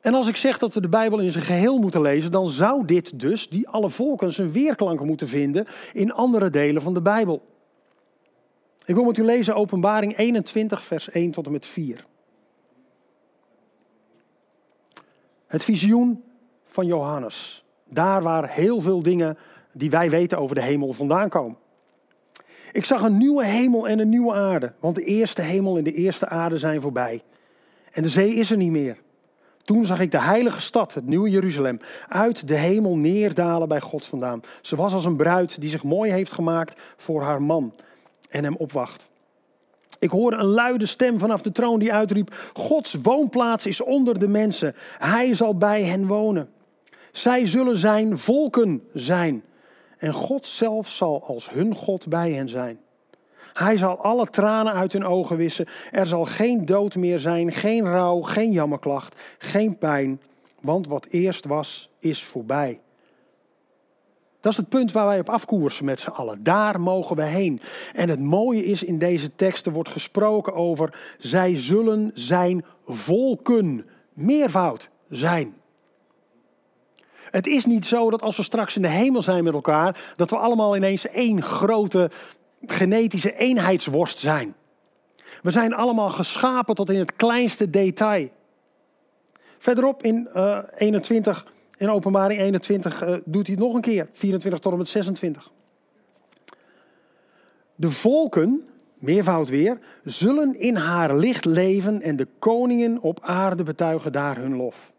En 0.00 0.14
als 0.14 0.28
ik 0.28 0.36
zeg 0.36 0.58
dat 0.58 0.74
we 0.74 0.80
de 0.80 0.88
Bijbel 0.88 1.18
in 1.18 1.30
zijn 1.30 1.44
geheel 1.44 1.78
moeten 1.78 2.00
lezen, 2.00 2.30
dan 2.30 2.48
zou 2.48 2.84
dit 2.84 3.20
dus, 3.20 3.48
die 3.48 3.68
alle 3.68 3.90
volken, 3.90 4.32
zijn 4.32 4.52
weerklanken 4.52 5.06
moeten 5.06 5.28
vinden 5.28 5.66
in 5.92 6.12
andere 6.12 6.50
delen 6.50 6.82
van 6.82 6.94
de 6.94 7.00
Bijbel. 7.00 7.42
Ik 8.84 8.94
wil 8.94 9.04
met 9.04 9.16
u 9.18 9.22
lezen 9.22 9.54
Openbaring 9.54 10.16
21, 10.16 10.82
vers 10.82 11.10
1 11.10 11.30
tot 11.30 11.46
en 11.46 11.52
met 11.52 11.66
4. 11.66 12.04
Het 15.46 15.64
visioen 15.64 16.24
van 16.64 16.86
Johannes. 16.86 17.64
Daar 17.88 18.22
waar 18.22 18.50
heel 18.50 18.80
veel 18.80 19.02
dingen 19.02 19.38
die 19.72 19.90
wij 19.90 20.10
weten 20.10 20.38
over 20.38 20.54
de 20.54 20.62
hemel 20.62 20.92
vandaan 20.92 21.28
komen. 21.28 21.56
Ik 22.72 22.84
zag 22.84 23.02
een 23.02 23.18
nieuwe 23.18 23.44
hemel 23.44 23.88
en 23.88 23.98
een 23.98 24.08
nieuwe 24.08 24.32
aarde, 24.32 24.72
want 24.80 24.94
de 24.94 25.04
eerste 25.04 25.42
hemel 25.42 25.76
en 25.76 25.84
de 25.84 25.92
eerste 25.92 26.28
aarde 26.28 26.58
zijn 26.58 26.80
voorbij. 26.80 27.22
En 27.92 28.02
de 28.02 28.08
zee 28.08 28.34
is 28.34 28.50
er 28.50 28.56
niet 28.56 28.70
meer. 28.70 28.96
Toen 29.64 29.86
zag 29.86 30.00
ik 30.00 30.10
de 30.10 30.20
heilige 30.20 30.60
stad, 30.60 30.94
het 30.94 31.06
nieuwe 31.06 31.30
Jeruzalem, 31.30 31.80
uit 32.08 32.48
de 32.48 32.54
hemel 32.54 32.96
neerdalen 32.96 33.68
bij 33.68 33.80
God 33.80 34.06
vandaan. 34.06 34.40
Ze 34.60 34.76
was 34.76 34.92
als 34.92 35.04
een 35.04 35.16
bruid 35.16 35.60
die 35.60 35.70
zich 35.70 35.82
mooi 35.82 36.10
heeft 36.10 36.32
gemaakt 36.32 36.82
voor 36.96 37.22
haar 37.22 37.42
man 37.42 37.74
en 38.30 38.44
hem 38.44 38.56
opwacht. 38.56 39.08
Ik 39.98 40.10
hoorde 40.10 40.36
een 40.36 40.44
luide 40.44 40.86
stem 40.86 41.18
vanaf 41.18 41.42
de 41.42 41.52
troon 41.52 41.78
die 41.78 41.92
uitriep: 41.92 42.50
Gods 42.52 42.96
woonplaats 43.02 43.66
is 43.66 43.80
onder 43.80 44.18
de 44.18 44.28
mensen. 44.28 44.74
Hij 44.98 45.34
zal 45.34 45.56
bij 45.56 45.82
hen 45.82 46.06
wonen. 46.06 46.48
Zij 47.12 47.46
zullen 47.46 47.76
zijn 47.76 48.18
volken 48.18 48.82
zijn. 48.94 49.42
En 50.02 50.12
God 50.12 50.46
zelf 50.46 50.88
zal 50.88 51.24
als 51.26 51.50
hun 51.50 51.74
God 51.74 52.08
bij 52.08 52.32
hen 52.32 52.48
zijn. 52.48 52.78
Hij 53.52 53.76
zal 53.76 53.96
alle 53.96 54.26
tranen 54.26 54.72
uit 54.72 54.92
hun 54.92 55.04
ogen 55.04 55.36
wissen. 55.36 55.66
Er 55.90 56.06
zal 56.06 56.24
geen 56.24 56.66
dood 56.66 56.94
meer 56.94 57.18
zijn, 57.18 57.52
geen 57.52 57.84
rouw, 57.84 58.20
geen 58.20 58.52
jammerklacht, 58.52 59.20
geen 59.38 59.78
pijn. 59.78 60.20
Want 60.60 60.86
wat 60.86 61.06
eerst 61.10 61.46
was, 61.46 61.90
is 61.98 62.24
voorbij. 62.24 62.80
Dat 64.40 64.52
is 64.52 64.58
het 64.58 64.68
punt 64.68 64.92
waar 64.92 65.06
wij 65.06 65.20
op 65.20 65.28
afkoersen 65.28 65.84
met 65.84 66.00
z'n 66.00 66.10
allen. 66.10 66.42
Daar 66.42 66.80
mogen 66.80 67.16
we 67.16 67.24
heen. 67.24 67.60
En 67.94 68.08
het 68.08 68.20
mooie 68.20 68.64
is, 68.64 68.82
in 68.82 68.98
deze 68.98 69.34
teksten 69.34 69.72
wordt 69.72 69.90
gesproken 69.90 70.54
over, 70.54 71.14
zij 71.18 71.56
zullen 71.56 72.10
zijn 72.14 72.64
volken, 72.84 73.86
meervoud 74.12 74.88
zijn. 75.08 75.54
Het 77.32 77.46
is 77.46 77.64
niet 77.64 77.86
zo 77.86 78.10
dat 78.10 78.22
als 78.22 78.36
we 78.36 78.42
straks 78.42 78.76
in 78.76 78.82
de 78.82 78.88
hemel 78.88 79.22
zijn 79.22 79.44
met 79.44 79.54
elkaar, 79.54 80.12
dat 80.16 80.30
we 80.30 80.36
allemaal 80.36 80.76
ineens 80.76 81.08
één 81.08 81.42
grote 81.42 82.10
genetische 82.66 83.36
eenheidsworst 83.36 84.18
zijn. 84.18 84.54
We 85.42 85.50
zijn 85.50 85.74
allemaal 85.74 86.10
geschapen 86.10 86.74
tot 86.74 86.90
in 86.90 86.98
het 86.98 87.16
kleinste 87.16 87.70
detail. 87.70 88.28
Verderop 89.58 90.02
in 90.02 90.28
uh, 90.36 90.58
21, 90.76 91.46
in 91.76 91.90
openbaring 91.90 92.40
21, 92.40 93.02
uh, 93.02 93.16
doet 93.24 93.46
hij 93.46 93.54
het 93.54 93.64
nog 93.64 93.74
een 93.74 93.80
keer, 93.80 94.08
24 94.12 94.60
tot 94.60 94.72
en 94.72 94.78
met 94.78 94.88
26. 94.88 95.52
De 97.74 97.90
volken, 97.90 98.68
meervoud 98.94 99.48
weer, 99.48 99.78
zullen 100.04 100.58
in 100.60 100.76
haar 100.76 101.16
licht 101.16 101.44
leven 101.44 102.02
en 102.02 102.16
de 102.16 102.28
koningen 102.38 103.00
op 103.00 103.20
aarde 103.22 103.62
betuigen 103.62 104.12
daar 104.12 104.36
hun 104.36 104.56
lof. 104.56 104.91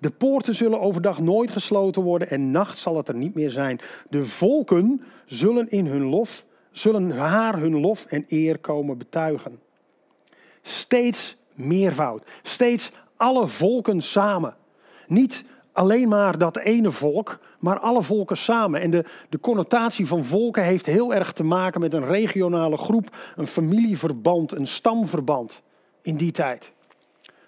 De 0.00 0.10
poorten 0.10 0.54
zullen 0.54 0.80
overdag 0.80 1.20
nooit 1.20 1.50
gesloten 1.50 2.02
worden 2.02 2.30
en 2.30 2.50
nacht 2.50 2.78
zal 2.78 2.96
het 2.96 3.08
er 3.08 3.14
niet 3.14 3.34
meer 3.34 3.50
zijn. 3.50 3.80
De 4.10 4.24
volken 4.24 5.02
zullen 5.26 5.68
in 5.68 5.86
hun 5.86 6.04
lof 6.04 6.44
zullen 6.70 7.10
haar 7.10 7.58
hun 7.58 7.80
lof 7.80 8.04
en 8.04 8.24
eer 8.28 8.58
komen 8.58 8.98
betuigen. 8.98 9.58
Steeds 10.62 11.36
meervoud, 11.54 12.30
steeds 12.42 12.92
alle 13.16 13.46
volken 13.46 14.02
samen. 14.02 14.54
Niet 15.06 15.44
alleen 15.72 16.08
maar 16.08 16.38
dat 16.38 16.58
ene 16.58 16.90
volk, 16.90 17.38
maar 17.58 17.78
alle 17.78 18.02
volken 18.02 18.36
samen. 18.36 18.80
En 18.80 18.90
de, 18.90 19.04
de 19.28 19.40
connotatie 19.40 20.06
van 20.06 20.24
volken 20.24 20.64
heeft 20.64 20.86
heel 20.86 21.14
erg 21.14 21.32
te 21.32 21.44
maken 21.44 21.80
met 21.80 21.92
een 21.92 22.06
regionale 22.06 22.76
groep, 22.76 23.16
een 23.36 23.46
familieverband, 23.46 24.52
een 24.52 24.66
stamverband 24.66 25.62
in 26.02 26.16
die 26.16 26.32
tijd. 26.32 26.72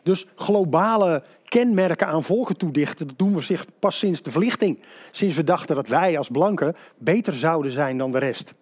Dus 0.03 0.27
globale 0.35 1.23
kenmerken 1.49 2.07
aan 2.07 2.23
volken 2.23 2.57
toedichten, 2.57 3.07
dat 3.07 3.19
doen 3.19 3.35
we 3.35 3.41
zich 3.41 3.65
pas 3.79 3.99
sinds 3.99 4.23
de 4.23 4.31
verlichting. 4.31 4.83
Sinds 5.11 5.37
we 5.37 5.45
dachten 5.45 5.77
dat 5.77 5.89
wij 5.89 6.19
als 6.19 6.29
blanken 6.29 6.77
beter 6.97 7.33
zouden 7.33 7.71
zijn 7.71 7.99
dan 7.99 8.11
de 8.11 8.19
rest. 8.19 8.55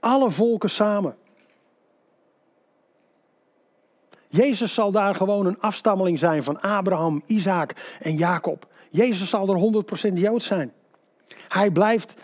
Alle 0.00 0.30
volken 0.30 0.70
samen. 0.70 1.16
Jezus 4.28 4.74
zal 4.74 4.90
daar 4.90 5.14
gewoon 5.14 5.46
een 5.46 5.60
afstammeling 5.60 6.18
zijn 6.18 6.42
van 6.42 6.60
Abraham, 6.60 7.22
Isaac 7.26 7.98
en 8.00 8.14
Jacob. 8.14 8.66
Jezus 8.90 9.28
zal 9.28 9.48
er 9.48 9.84
100% 10.10 10.12
Jood 10.12 10.42
zijn. 10.42 10.72
Hij 11.48 11.70
blijft 11.70 12.14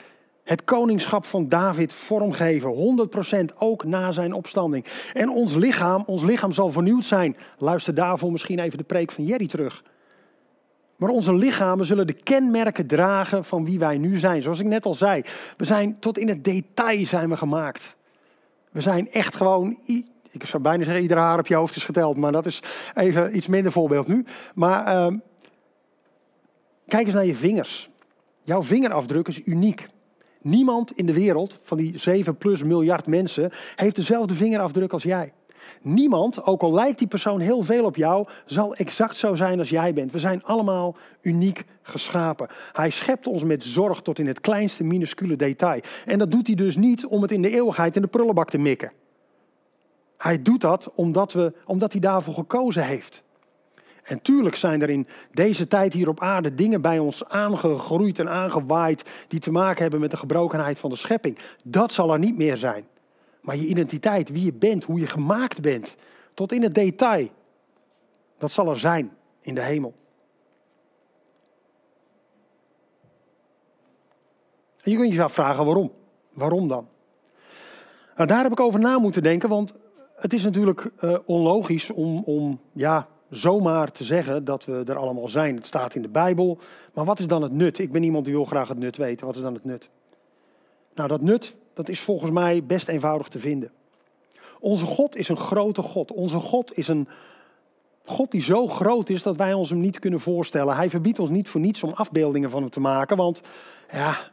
het 0.44 0.64
koningschap 0.64 1.24
van 1.24 1.48
David 1.48 1.92
vormgeven, 1.92 3.08
100% 3.52 3.58
ook 3.58 3.84
na 3.84 4.12
zijn 4.12 4.32
opstanding. 4.32 4.84
En 5.12 5.30
ons 5.30 5.54
lichaam, 5.54 6.02
ons 6.06 6.22
lichaam 6.22 6.52
zal 6.52 6.70
vernieuwd 6.70 7.04
zijn. 7.04 7.36
Luister 7.58 7.94
daarvoor 7.94 8.32
misschien 8.32 8.58
even 8.58 8.78
de 8.78 8.84
preek 8.84 9.12
van 9.12 9.24
Jerry 9.24 9.46
terug. 9.46 9.82
Maar 10.96 11.08
onze 11.08 11.34
lichamen 11.34 11.86
zullen 11.86 12.06
de 12.06 12.12
kenmerken 12.12 12.86
dragen 12.86 13.44
van 13.44 13.64
wie 13.64 13.78
wij 13.78 13.98
nu 13.98 14.18
zijn. 14.18 14.42
Zoals 14.42 14.60
ik 14.60 14.66
net 14.66 14.84
al 14.84 14.94
zei, 14.94 15.22
we 15.56 15.64
zijn 15.64 15.98
tot 15.98 16.18
in 16.18 16.28
het 16.28 16.44
detail 16.44 17.06
zijn 17.06 17.28
we 17.28 17.36
gemaakt. 17.36 17.96
We 18.70 18.80
zijn 18.80 19.10
echt 19.10 19.36
gewoon, 19.36 19.76
ik 20.30 20.44
zou 20.44 20.62
bijna 20.62 20.84
zeggen 20.84 21.02
ieder 21.02 21.16
haar 21.16 21.38
op 21.38 21.46
je 21.46 21.54
hoofd 21.54 21.76
is 21.76 21.84
geteld, 21.84 22.16
maar 22.16 22.32
dat 22.32 22.46
is 22.46 22.62
even 22.94 23.36
iets 23.36 23.46
minder 23.46 23.72
voorbeeld 23.72 24.06
nu. 24.06 24.24
Maar 24.54 24.86
uh, 24.86 25.18
kijk 26.86 27.04
eens 27.06 27.14
naar 27.14 27.26
je 27.26 27.34
vingers. 27.34 27.90
Jouw 28.42 28.62
vingerafdruk 28.62 29.28
is 29.28 29.44
uniek. 29.44 29.86
Niemand 30.44 30.92
in 30.92 31.06
de 31.06 31.12
wereld 31.12 31.58
van 31.62 31.76
die 31.76 31.98
7 31.98 32.36
plus 32.36 32.62
miljard 32.62 33.06
mensen 33.06 33.50
heeft 33.76 33.96
dezelfde 33.96 34.34
vingerafdruk 34.34 34.92
als 34.92 35.02
jij. 35.02 35.32
Niemand, 35.80 36.44
ook 36.46 36.62
al 36.62 36.72
lijkt 36.72 36.98
die 36.98 37.08
persoon 37.08 37.40
heel 37.40 37.62
veel 37.62 37.84
op 37.84 37.96
jou, 37.96 38.26
zal 38.46 38.74
exact 38.74 39.16
zo 39.16 39.34
zijn 39.34 39.58
als 39.58 39.68
jij 39.68 39.92
bent. 39.92 40.12
We 40.12 40.18
zijn 40.18 40.44
allemaal 40.44 40.96
uniek 41.20 41.64
geschapen. 41.82 42.48
Hij 42.72 42.90
schept 42.90 43.26
ons 43.26 43.44
met 43.44 43.64
zorg 43.64 44.00
tot 44.02 44.18
in 44.18 44.26
het 44.26 44.40
kleinste 44.40 44.84
minuscule 44.84 45.36
detail. 45.36 45.80
En 46.04 46.18
dat 46.18 46.30
doet 46.30 46.46
hij 46.46 46.56
dus 46.56 46.76
niet 46.76 47.06
om 47.06 47.22
het 47.22 47.32
in 47.32 47.42
de 47.42 47.50
eeuwigheid 47.50 47.96
in 47.96 48.02
de 48.02 48.08
prullenbak 48.08 48.50
te 48.50 48.58
mikken. 48.58 48.92
Hij 50.16 50.42
doet 50.42 50.60
dat 50.60 50.92
omdat, 50.94 51.32
we, 51.32 51.52
omdat 51.64 51.92
hij 51.92 52.00
daarvoor 52.00 52.34
gekozen 52.34 52.84
heeft. 52.84 53.22
En 54.04 54.22
tuurlijk 54.22 54.56
zijn 54.56 54.82
er 54.82 54.90
in 54.90 55.06
deze 55.32 55.66
tijd 55.66 55.92
hier 55.92 56.08
op 56.08 56.20
aarde 56.20 56.54
dingen 56.54 56.82
bij 56.82 56.98
ons 56.98 57.28
aangegroeid 57.28 58.18
en 58.18 58.28
aangewaaid 58.28 59.24
die 59.28 59.40
te 59.40 59.50
maken 59.50 59.82
hebben 59.82 60.00
met 60.00 60.10
de 60.10 60.16
gebrokenheid 60.16 60.78
van 60.78 60.90
de 60.90 60.96
schepping. 60.96 61.38
Dat 61.64 61.92
zal 61.92 62.12
er 62.12 62.18
niet 62.18 62.36
meer 62.36 62.56
zijn. 62.56 62.86
Maar 63.40 63.56
je 63.56 63.66
identiteit, 63.66 64.28
wie 64.28 64.44
je 64.44 64.52
bent, 64.52 64.84
hoe 64.84 65.00
je 65.00 65.06
gemaakt 65.06 65.60
bent, 65.60 65.96
tot 66.34 66.52
in 66.52 66.62
het 66.62 66.74
detail, 66.74 67.28
dat 68.38 68.50
zal 68.50 68.70
er 68.70 68.78
zijn 68.78 69.16
in 69.40 69.54
de 69.54 69.62
hemel. 69.62 69.94
En 74.82 74.90
je 74.90 74.96
kunt 74.96 75.14
je 75.14 75.22
afvragen 75.22 75.64
waarom. 75.64 75.92
Waarom 76.32 76.68
dan? 76.68 76.88
Nou, 78.16 78.28
daar 78.28 78.42
heb 78.42 78.52
ik 78.52 78.60
over 78.60 78.80
na 78.80 78.98
moeten 78.98 79.22
denken, 79.22 79.48
want 79.48 79.74
het 80.16 80.32
is 80.32 80.44
natuurlijk 80.44 80.90
uh, 81.00 81.18
onlogisch 81.24 81.90
om, 81.90 82.22
om 82.24 82.60
ja, 82.72 83.08
zomaar 83.34 83.92
te 83.92 84.04
zeggen 84.04 84.44
dat 84.44 84.64
we 84.64 84.82
er 84.86 84.96
allemaal 84.96 85.28
zijn. 85.28 85.56
Het 85.56 85.66
staat 85.66 85.94
in 85.94 86.02
de 86.02 86.08
Bijbel. 86.08 86.58
Maar 86.94 87.04
wat 87.04 87.18
is 87.18 87.26
dan 87.26 87.42
het 87.42 87.52
nut? 87.52 87.78
Ik 87.78 87.92
ben 87.92 88.02
iemand 88.02 88.24
die 88.24 88.34
wil 88.34 88.44
graag 88.44 88.68
het 88.68 88.78
nut 88.78 88.96
weten. 88.96 89.26
Wat 89.26 89.36
is 89.36 89.42
dan 89.42 89.54
het 89.54 89.64
nut? 89.64 89.88
Nou, 90.94 91.08
dat 91.08 91.20
nut 91.20 91.56
dat 91.74 91.88
is 91.88 92.00
volgens 92.00 92.30
mij 92.30 92.64
best 92.64 92.88
eenvoudig 92.88 93.28
te 93.28 93.38
vinden. 93.38 93.70
Onze 94.60 94.84
God 94.84 95.16
is 95.16 95.28
een 95.28 95.36
grote 95.36 95.82
God. 95.82 96.12
Onze 96.12 96.38
God 96.38 96.76
is 96.76 96.88
een 96.88 97.08
God 98.04 98.30
die 98.30 98.42
zo 98.42 98.66
groot 98.66 99.10
is 99.10 99.22
dat 99.22 99.36
wij 99.36 99.52
ons 99.52 99.70
hem 99.70 99.80
niet 99.80 99.98
kunnen 99.98 100.20
voorstellen. 100.20 100.76
Hij 100.76 100.90
verbiedt 100.90 101.18
ons 101.18 101.30
niet 101.30 101.48
voor 101.48 101.60
niets 101.60 101.82
om 101.82 101.92
afbeeldingen 101.92 102.50
van 102.50 102.60
hem 102.60 102.70
te 102.70 102.80
maken, 102.80 103.16
want 103.16 103.40
ja, 103.92 104.30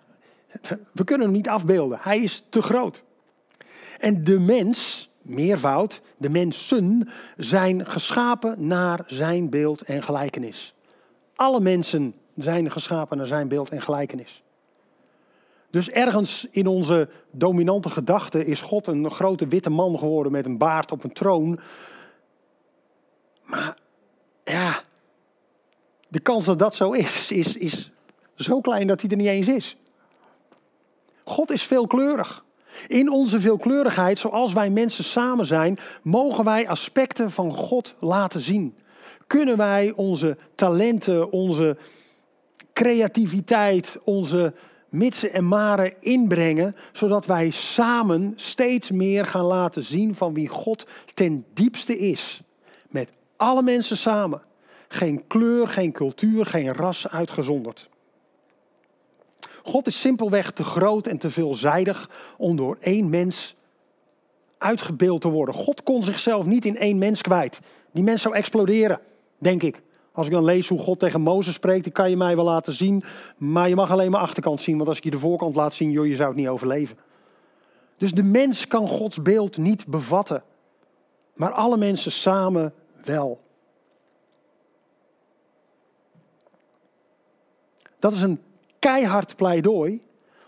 we 0.91 1.03
kunnen 1.03 1.27
hem 1.27 1.35
niet 1.35 1.49
afbeelden. 1.49 1.97
Hij 2.01 2.19
is 2.19 2.43
te 2.49 2.61
groot. 2.61 3.03
En 3.99 4.23
de 4.23 4.39
mens, 4.39 5.09
meervoud, 5.21 6.01
de 6.17 6.29
mensen 6.29 7.09
zijn 7.37 7.85
geschapen 7.85 8.67
naar 8.67 9.03
zijn 9.07 9.49
beeld 9.49 9.81
en 9.81 10.03
gelijkenis. 10.03 10.73
Alle 11.35 11.59
mensen 11.59 12.13
zijn 12.35 12.71
geschapen 12.71 13.17
naar 13.17 13.27
zijn 13.27 13.47
beeld 13.47 13.69
en 13.69 13.81
gelijkenis. 13.81 14.43
Dus 15.69 15.89
ergens 15.89 16.47
in 16.51 16.67
onze 16.67 17.09
dominante 17.31 17.89
gedachte 17.89 18.45
is 18.45 18.61
God 18.61 18.87
een 18.87 19.11
grote 19.11 19.47
witte 19.47 19.69
man 19.69 19.99
geworden 19.99 20.31
met 20.31 20.45
een 20.45 20.57
baard 20.57 20.91
op 20.91 21.03
een 21.03 21.13
troon. 21.13 21.59
Maar 23.43 23.77
ja, 24.43 24.81
de 26.07 26.19
kans 26.19 26.45
dat 26.45 26.59
dat 26.59 26.75
zo 26.75 26.91
is, 26.91 27.31
is, 27.31 27.55
is 27.55 27.91
zo 28.35 28.61
klein 28.61 28.87
dat 28.87 29.01
hij 29.01 29.09
er 29.09 29.17
niet 29.17 29.27
eens 29.27 29.47
is. 29.47 29.77
God 31.23 31.51
is 31.51 31.63
veelkleurig. 31.63 32.45
In 32.87 33.11
onze 33.11 33.39
veelkleurigheid, 33.39 34.17
zoals 34.17 34.53
wij 34.53 34.69
mensen 34.69 35.03
samen 35.03 35.45
zijn, 35.45 35.77
mogen 36.03 36.43
wij 36.43 36.67
aspecten 36.67 37.31
van 37.31 37.51
God 37.51 37.95
laten 37.99 38.41
zien. 38.41 38.75
Kunnen 39.27 39.57
wij 39.57 39.93
onze 39.95 40.37
talenten, 40.55 41.31
onze 41.31 41.77
creativiteit, 42.73 43.99
onze 44.03 44.53
mitsen 44.89 45.33
en 45.33 45.47
maren 45.47 45.93
inbrengen, 45.99 46.75
zodat 46.91 47.25
wij 47.25 47.49
samen 47.49 48.33
steeds 48.35 48.91
meer 48.91 49.25
gaan 49.25 49.45
laten 49.45 49.83
zien 49.83 50.15
van 50.15 50.33
wie 50.33 50.47
God 50.47 50.87
ten 51.13 51.45
diepste 51.53 51.97
is. 51.97 52.41
Met 52.89 53.11
alle 53.37 53.61
mensen 53.61 53.97
samen. 53.97 54.41
Geen 54.87 55.27
kleur, 55.27 55.67
geen 55.67 55.91
cultuur, 55.91 56.45
geen 56.45 56.73
ras 56.73 57.07
uitgezonderd. 57.07 57.89
God 59.63 59.87
is 59.87 59.99
simpelweg 59.99 60.51
te 60.51 60.63
groot 60.63 61.07
en 61.07 61.17
te 61.17 61.29
veelzijdig 61.29 62.09
om 62.37 62.55
door 62.55 62.77
één 62.79 63.09
mens 63.09 63.55
uitgebeeld 64.57 65.21
te 65.21 65.27
worden. 65.27 65.55
God 65.55 65.83
kon 65.83 66.03
zichzelf 66.03 66.45
niet 66.45 66.65
in 66.65 66.77
één 66.77 66.97
mens 66.97 67.21
kwijt. 67.21 67.59
Die 67.91 68.03
mens 68.03 68.21
zou 68.21 68.35
exploderen, 68.35 68.99
denk 69.37 69.63
ik. 69.63 69.81
Als 70.11 70.25
ik 70.25 70.31
dan 70.31 70.43
lees 70.43 70.67
hoe 70.67 70.79
God 70.79 70.99
tegen 70.99 71.21
Mozes 71.21 71.53
spreekt, 71.53 71.83
die 71.83 71.93
kan 71.93 72.09
je 72.09 72.17
mij 72.17 72.35
wel 72.35 72.45
laten 72.45 72.73
zien. 72.73 73.03
Maar 73.37 73.69
je 73.69 73.75
mag 73.75 73.91
alleen 73.91 74.11
maar 74.11 74.21
achterkant 74.21 74.61
zien, 74.61 74.77
want 74.77 74.89
als 74.89 74.97
ik 74.97 75.03
je 75.03 75.11
de 75.11 75.19
voorkant 75.19 75.55
laat 75.55 75.73
zien, 75.73 75.91
joh, 75.91 76.07
je 76.07 76.15
zou 76.15 76.29
het 76.29 76.37
niet 76.37 76.47
overleven. 76.47 76.97
Dus 77.97 78.11
de 78.11 78.23
mens 78.23 78.67
kan 78.67 78.87
Gods 78.87 79.21
beeld 79.21 79.57
niet 79.57 79.87
bevatten. 79.87 80.43
Maar 81.33 81.51
alle 81.51 81.77
mensen 81.77 82.11
samen 82.11 82.73
wel. 83.03 83.39
Dat 87.99 88.13
is 88.13 88.21
een 88.21 88.41
keihard 88.81 89.35
pleidooi 89.35 90.01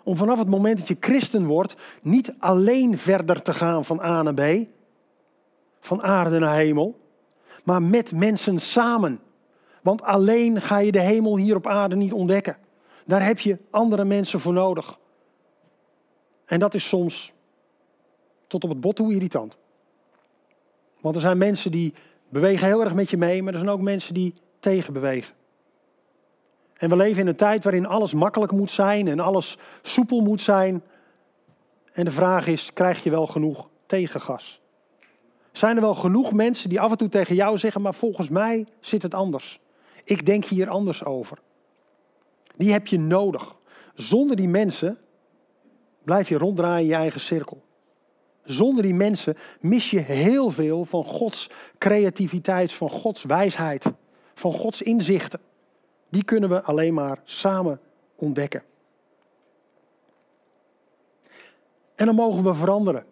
om 0.03 0.15
vanaf 0.15 0.39
het 0.39 0.47
moment 0.47 0.77
dat 0.77 0.87
je 0.87 0.97
christen 0.99 1.45
wordt 1.45 1.75
niet 2.01 2.33
alleen 2.39 2.97
verder 2.97 3.41
te 3.41 3.53
gaan 3.53 3.85
van 3.85 4.01
A 4.01 4.21
naar 4.21 4.33
B, 4.33 4.67
van 5.79 6.01
aarde 6.01 6.39
naar 6.39 6.55
hemel, 6.55 6.99
maar 7.63 7.81
met 7.81 8.11
mensen 8.11 8.59
samen. 8.59 9.19
Want 9.81 10.01
alleen 10.01 10.61
ga 10.61 10.77
je 10.77 10.91
de 10.91 10.99
hemel 10.99 11.37
hier 11.37 11.55
op 11.55 11.67
aarde 11.67 11.95
niet 11.95 12.13
ontdekken. 12.13 12.57
Daar 13.05 13.25
heb 13.25 13.39
je 13.39 13.57
andere 13.69 14.05
mensen 14.05 14.39
voor 14.39 14.53
nodig. 14.53 14.99
En 16.45 16.59
dat 16.59 16.73
is 16.73 16.87
soms 16.87 17.33
tot 18.47 18.63
op 18.63 18.69
het 18.69 18.81
bot 18.81 18.95
toe 18.95 19.13
irritant. 19.13 19.57
Want 21.01 21.15
er 21.15 21.21
zijn 21.21 21.37
mensen 21.37 21.71
die 21.71 21.93
bewegen 22.29 22.67
heel 22.67 22.83
erg 22.83 22.93
met 22.93 23.09
je 23.09 23.17
mee, 23.17 23.43
maar 23.43 23.53
er 23.53 23.59
zijn 23.59 23.71
ook 23.71 23.81
mensen 23.81 24.13
die 24.13 24.33
tegenbewegen. 24.59 25.33
En 26.83 26.89
we 26.89 26.95
leven 26.95 27.21
in 27.21 27.27
een 27.27 27.35
tijd 27.35 27.63
waarin 27.63 27.85
alles 27.85 28.13
makkelijk 28.13 28.51
moet 28.51 28.71
zijn 28.71 29.07
en 29.07 29.19
alles 29.19 29.57
soepel 29.81 30.21
moet 30.21 30.41
zijn. 30.41 30.83
En 31.93 32.05
de 32.05 32.11
vraag 32.11 32.47
is, 32.47 32.73
krijg 32.73 33.03
je 33.03 33.09
wel 33.09 33.27
genoeg 33.27 33.69
tegengas? 33.85 34.61
Zijn 35.51 35.75
er 35.75 35.81
wel 35.81 35.95
genoeg 35.95 36.33
mensen 36.33 36.69
die 36.69 36.79
af 36.79 36.91
en 36.91 36.97
toe 36.97 37.09
tegen 37.09 37.35
jou 37.35 37.57
zeggen, 37.57 37.81
maar 37.81 37.93
volgens 37.93 38.29
mij 38.29 38.67
zit 38.79 39.01
het 39.01 39.13
anders. 39.13 39.59
Ik 40.03 40.25
denk 40.25 40.45
hier 40.45 40.69
anders 40.69 41.05
over. 41.05 41.37
Die 42.55 42.71
heb 42.71 42.87
je 42.87 42.99
nodig. 42.99 43.55
Zonder 43.93 44.35
die 44.35 44.47
mensen 44.47 44.97
blijf 46.03 46.29
je 46.29 46.37
ronddraaien 46.37 46.81
in 46.81 46.87
je 46.87 46.95
eigen 46.95 47.19
cirkel. 47.19 47.63
Zonder 48.43 48.83
die 48.83 48.93
mensen 48.93 49.37
mis 49.59 49.89
je 49.89 49.99
heel 49.99 50.51
veel 50.51 50.85
van 50.85 51.03
Gods 51.03 51.49
creativiteit, 51.77 52.73
van 52.73 52.89
Gods 52.89 53.23
wijsheid, 53.23 53.85
van 54.33 54.51
Gods 54.51 54.81
inzichten. 54.81 55.39
Die 56.13 56.23
kunnen 56.23 56.49
we 56.49 56.61
alleen 56.61 56.93
maar 56.93 57.19
samen 57.23 57.79
ontdekken. 58.15 58.63
En 61.95 62.05
dan 62.05 62.15
mogen 62.15 62.43
we 62.43 62.53
veranderen. 62.53 63.05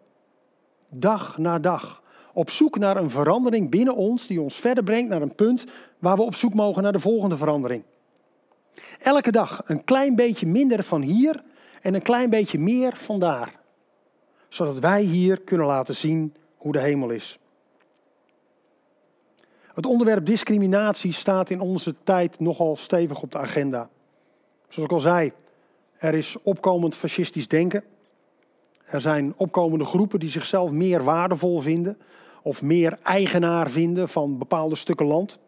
Dag 0.89 1.37
na 1.37 1.59
dag. 1.59 2.03
Op 2.33 2.49
zoek 2.49 2.77
naar 2.77 2.97
een 2.97 3.09
verandering 3.09 3.69
binnen 3.69 3.95
ons 3.95 4.27
die 4.27 4.41
ons 4.41 4.55
verder 4.55 4.83
brengt 4.83 5.09
naar 5.09 5.21
een 5.21 5.35
punt 5.35 5.65
waar 5.99 6.15
we 6.15 6.21
op 6.21 6.35
zoek 6.35 6.53
mogen 6.53 6.83
naar 6.83 6.91
de 6.91 6.99
volgende 6.99 7.37
verandering. 7.37 7.83
Elke 8.99 9.31
dag 9.31 9.61
een 9.65 9.83
klein 9.83 10.15
beetje 10.15 10.45
minder 10.45 10.83
van 10.83 11.01
hier 11.01 11.43
en 11.81 11.93
een 11.93 12.01
klein 12.01 12.29
beetje 12.29 12.59
meer 12.59 12.95
van 12.95 13.19
daar. 13.19 13.59
Zodat 14.47 14.79
wij 14.79 15.01
hier 15.01 15.41
kunnen 15.41 15.65
laten 15.65 15.95
zien 15.95 16.35
hoe 16.57 16.71
de 16.71 16.79
hemel 16.79 17.09
is. 17.09 17.39
Het 19.81 19.89
onderwerp 19.89 20.25
discriminatie 20.25 21.11
staat 21.11 21.49
in 21.49 21.59
onze 21.59 21.95
tijd 22.03 22.39
nogal 22.39 22.75
stevig 22.75 23.21
op 23.21 23.31
de 23.31 23.37
agenda. 23.37 23.89
Zoals 24.69 24.89
ik 24.89 24.95
al 24.95 24.99
zei, 24.99 25.31
er 25.97 26.13
is 26.13 26.35
opkomend 26.43 26.95
fascistisch 26.95 27.47
denken. 27.47 27.83
Er 28.85 29.01
zijn 29.01 29.33
opkomende 29.37 29.85
groepen 29.85 30.19
die 30.19 30.29
zichzelf 30.29 30.71
meer 30.71 31.03
waardevol 31.03 31.59
vinden 31.59 31.97
of 32.41 32.61
meer 32.61 32.99
eigenaar 33.03 33.69
vinden 33.69 34.09
van 34.09 34.37
bepaalde 34.37 34.75
stukken 34.75 35.05
land. 35.05 35.39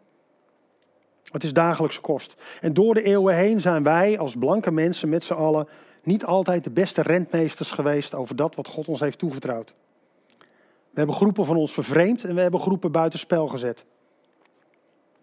Het 1.30 1.44
is 1.44 1.52
dagelijkse 1.52 2.00
kost. 2.00 2.34
En 2.60 2.72
door 2.72 2.94
de 2.94 3.02
eeuwen 3.02 3.36
heen 3.36 3.60
zijn 3.60 3.82
wij 3.82 4.18
als 4.18 4.36
blanke 4.36 4.70
mensen 4.70 5.08
met 5.08 5.24
z'n 5.24 5.32
allen 5.32 5.68
niet 6.02 6.24
altijd 6.24 6.64
de 6.64 6.70
beste 6.70 7.02
rentmeesters 7.02 7.70
geweest 7.70 8.14
over 8.14 8.36
dat 8.36 8.54
wat 8.54 8.68
God 8.68 8.88
ons 8.88 9.00
heeft 9.00 9.18
toevertrouwd. 9.18 9.74
We 10.90 11.00
hebben 11.00 11.14
groepen 11.14 11.46
van 11.46 11.56
ons 11.56 11.72
vervreemd 11.72 12.24
en 12.24 12.34
we 12.34 12.40
hebben 12.40 12.60
groepen 12.60 12.92
buitenspel 12.92 13.48
gezet. 13.48 13.84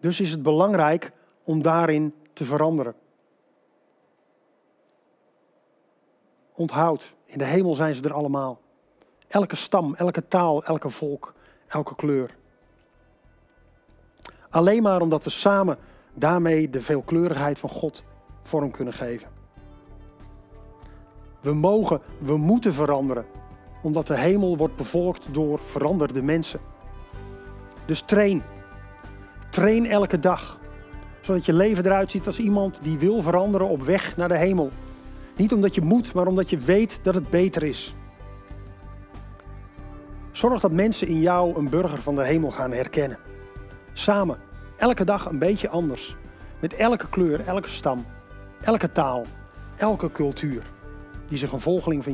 Dus 0.02 0.20
is 0.20 0.30
het 0.30 0.42
belangrijk 0.42 1.12
om 1.44 1.62
daarin 1.62 2.14
te 2.32 2.44
veranderen. 2.44 2.94
Onthoud, 6.54 7.14
in 7.24 7.38
de 7.38 7.44
hemel 7.44 7.74
zijn 7.74 7.94
ze 7.94 8.02
er 8.02 8.12
allemaal. 8.12 8.60
Elke 9.28 9.56
stam, 9.56 9.94
elke 9.94 10.28
taal, 10.28 10.64
elke 10.64 10.90
volk, 10.90 11.34
elke 11.68 11.94
kleur. 11.94 12.36
Alleen 14.50 14.82
maar 14.82 15.00
omdat 15.00 15.24
we 15.24 15.30
samen 15.30 15.78
daarmee 16.14 16.70
de 16.70 16.80
veelkleurigheid 16.80 17.58
van 17.58 17.70
God 17.70 18.02
vorm 18.42 18.70
kunnen 18.70 18.94
geven. 18.94 19.28
We 21.40 21.54
mogen, 21.54 22.00
we 22.18 22.36
moeten 22.36 22.74
veranderen, 22.74 23.26
omdat 23.82 24.06
de 24.06 24.18
hemel 24.18 24.56
wordt 24.56 24.76
bevolkt 24.76 25.34
door 25.34 25.58
veranderde 25.58 26.22
mensen. 26.22 26.60
Dus 27.86 28.00
train. 28.00 28.42
Train 29.52 29.86
elke 29.86 30.18
dag, 30.18 30.58
zodat 31.20 31.46
je 31.46 31.52
leven 31.52 31.84
eruit 31.84 32.10
ziet 32.10 32.26
als 32.26 32.38
iemand 32.38 32.78
die 32.82 32.98
wil 32.98 33.20
veranderen 33.20 33.68
op 33.68 33.82
weg 33.82 34.16
naar 34.16 34.28
de 34.28 34.36
hemel. 34.36 34.70
Niet 35.36 35.52
omdat 35.52 35.74
je 35.74 35.80
moet, 35.80 36.12
maar 36.12 36.26
omdat 36.26 36.50
je 36.50 36.58
weet 36.58 36.98
dat 37.02 37.14
het 37.14 37.30
beter 37.30 37.62
is. 37.62 37.94
Zorg 40.30 40.60
dat 40.60 40.72
mensen 40.72 41.06
in 41.06 41.20
jou 41.20 41.56
een 41.58 41.68
burger 41.68 42.02
van 42.02 42.14
de 42.14 42.24
hemel 42.24 42.50
gaan 42.50 42.72
herkennen. 42.72 43.18
Samen, 43.92 44.38
elke 44.76 45.04
dag 45.04 45.26
een 45.26 45.38
beetje 45.38 45.68
anders. 45.68 46.16
Met 46.60 46.74
elke 46.74 47.08
kleur, 47.08 47.46
elke 47.46 47.68
stam, 47.68 48.04
elke 48.60 48.92
taal, 48.92 49.24
elke 49.76 50.12
cultuur. 50.12 50.62
Die 51.26 51.38
zich 51.38 51.52
een 51.52 51.60
volgeling 51.60 52.02
van 52.02 52.10